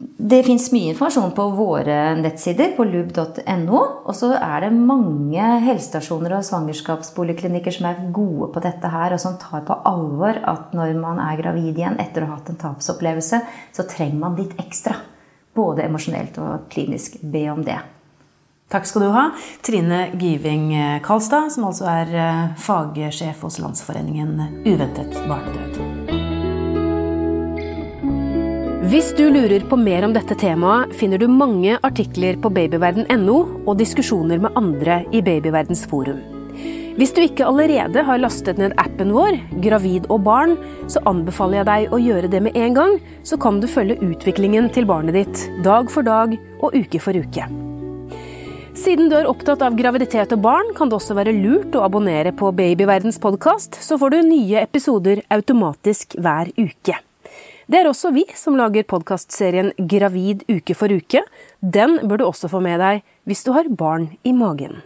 Det 0.00 0.42
fins 0.44 0.66
mye 0.74 0.90
informasjon 0.92 1.32
på 1.36 1.46
våre 1.56 1.94
nettsider, 2.18 2.74
på 2.76 2.84
lub.no. 2.88 3.80
Og 3.80 4.12
så 4.16 4.34
er 4.36 4.66
det 4.66 4.70
mange 4.76 5.46
helsestasjoner 5.64 6.34
og 6.36 6.44
svangerskapspoliklinikker 6.48 7.76
som 7.78 7.88
er 7.88 8.02
gode 8.12 8.50
på 8.52 8.64
dette 8.64 8.90
her, 8.92 9.14
og 9.16 9.22
som 9.22 9.38
tar 9.40 9.64
på 9.68 9.78
alvor 9.88 10.42
at 10.52 10.76
når 10.76 10.92
man 11.00 11.22
er 11.24 11.40
gravid 11.40 11.72
igjen 11.72 11.96
etter 12.04 12.26
å 12.26 12.34
ha 12.34 12.36
hatt 12.36 12.52
en 12.52 12.60
tapsopplevelse, 12.60 13.40
så 13.76 13.88
trenger 13.88 14.20
man 14.26 14.36
litt 14.40 14.60
ekstra. 14.60 14.98
Både 15.56 15.88
emosjonelt 15.88 16.36
og 16.44 16.68
klinisk. 16.72 17.16
Be 17.24 17.46
om 17.52 17.64
det. 17.64 17.78
Takk 18.70 18.86
skal 18.86 19.02
du 19.02 19.08
ha, 19.10 19.24
Trine 19.66 20.04
Giving 20.14 20.68
Kalstad, 21.02 21.50
som 21.50 21.66
altså 21.66 21.88
er 21.90 22.12
eh, 22.14 22.42
fagsjef 22.62 23.42
hos 23.42 23.58
Landsforeningen 23.58 24.36
Uventet 24.62 25.16
barnedød. 25.26 25.80
Hvis 28.90 29.10
du 29.18 29.24
lurer 29.30 29.62
på 29.70 29.76
mer 29.78 30.06
om 30.06 30.14
dette 30.14 30.34
temaet, 30.38 30.94
finner 30.98 31.18
du 31.18 31.26
mange 31.30 31.76
artikler 31.86 32.38
på 32.42 32.50
babyverden.no 32.54 33.36
og 33.66 33.78
diskusjoner 33.78 34.40
med 34.42 34.54
andre 34.58 35.00
i 35.14 35.22
Babyverdens 35.22 35.84
forum. 35.90 36.22
Hvis 36.98 37.14
du 37.14 37.20
ikke 37.22 37.46
allerede 37.46 38.02
har 38.06 38.22
lastet 38.22 38.58
ned 38.58 38.74
appen 38.82 39.14
vår, 39.14 39.38
Gravid 39.62 40.10
og 40.10 40.24
barn, 40.26 40.56
så 40.90 41.02
anbefaler 41.10 41.60
jeg 41.60 41.70
deg 41.70 41.94
å 41.94 42.02
gjøre 42.02 42.30
det 42.34 42.42
med 42.46 42.58
en 42.58 42.78
gang, 42.78 43.00
så 43.22 43.38
kan 43.38 43.62
du 43.62 43.70
følge 43.70 43.98
utviklingen 44.02 44.70
til 44.74 44.90
barnet 44.90 45.18
ditt 45.18 45.46
dag 45.66 45.90
for 45.90 46.06
dag 46.06 46.38
og 46.60 46.74
uke 46.74 47.02
for 47.02 47.14
uke. 47.18 47.46
Siden 48.78 49.08
du 49.10 49.16
er 49.18 49.26
opptatt 49.26 49.62
av 49.66 49.74
graviditet 49.74 50.30
og 50.36 50.42
barn, 50.44 50.68
kan 50.78 50.90
det 50.90 50.94
også 51.00 51.16
være 51.18 51.34
lurt 51.34 51.74
å 51.74 51.82
abonnere 51.82 52.30
på 52.36 52.52
Babyverdens 52.54 53.18
podkast, 53.22 53.74
så 53.82 53.98
får 53.98 54.14
du 54.14 54.18
nye 54.28 54.60
episoder 54.62 55.24
automatisk 55.34 56.14
hver 56.22 56.52
uke. 56.54 56.94
Det 57.70 57.80
er 57.80 57.88
også 57.90 58.12
vi 58.14 58.24
som 58.38 58.54
lager 58.58 58.86
podkastserien 58.86 59.72
Gravid 59.90 60.44
uke 60.50 60.74
for 60.78 60.90
uke. 60.90 61.24
Den 61.60 61.98
bør 62.06 62.22
du 62.22 62.24
også 62.28 62.50
få 62.50 62.62
med 62.62 62.78
deg 62.82 63.02
hvis 63.26 63.42
du 63.46 63.52
har 63.58 63.70
barn 63.74 64.12
i 64.22 64.34
magen. 64.34 64.80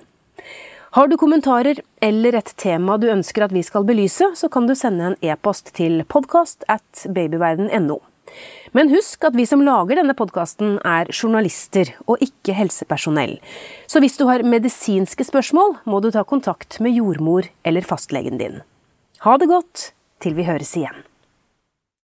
Har 0.97 1.09
du 1.11 1.19
kommentarer 1.21 1.81
eller 2.05 2.41
et 2.41 2.55
tema 2.61 2.97
du 2.97 3.09
ønsker 3.13 3.45
at 3.45 3.53
vi 3.53 3.65
skal 3.67 3.85
belyse, 3.85 4.33
så 4.33 4.49
kan 4.49 4.69
du 4.69 4.77
sende 4.79 5.13
en 5.13 5.21
e-post 5.21 5.75
til 5.77 6.05
podkast 6.09 6.65
at 6.73 7.05
babyverden.no. 7.05 8.01
Men 8.75 8.91
husk 8.91 9.25
at 9.25 9.37
vi 9.39 9.47
som 9.47 9.63
lager 9.65 10.01
denne 10.01 10.17
podkasten 10.19 10.77
er 10.83 11.11
journalister 11.15 11.95
og 12.09 12.23
ikke 12.25 12.57
helsepersonell. 12.59 13.39
Så 13.87 14.03
hvis 14.03 14.19
du 14.19 14.27
har 14.31 14.43
medisinske 14.43 15.27
spørsmål, 15.27 15.79
må 15.87 16.03
du 16.03 16.11
ta 16.11 16.25
kontakt 16.27 16.81
med 16.83 16.97
jordmor 16.99 17.47
eller 17.65 17.87
fastlegen 17.87 18.41
din. 18.43 18.63
Ha 19.25 19.39
det 19.39 19.51
godt 19.53 19.93
til 20.25 20.35
vi 20.37 20.49
høres 20.49 20.75
igjen. 20.77 21.05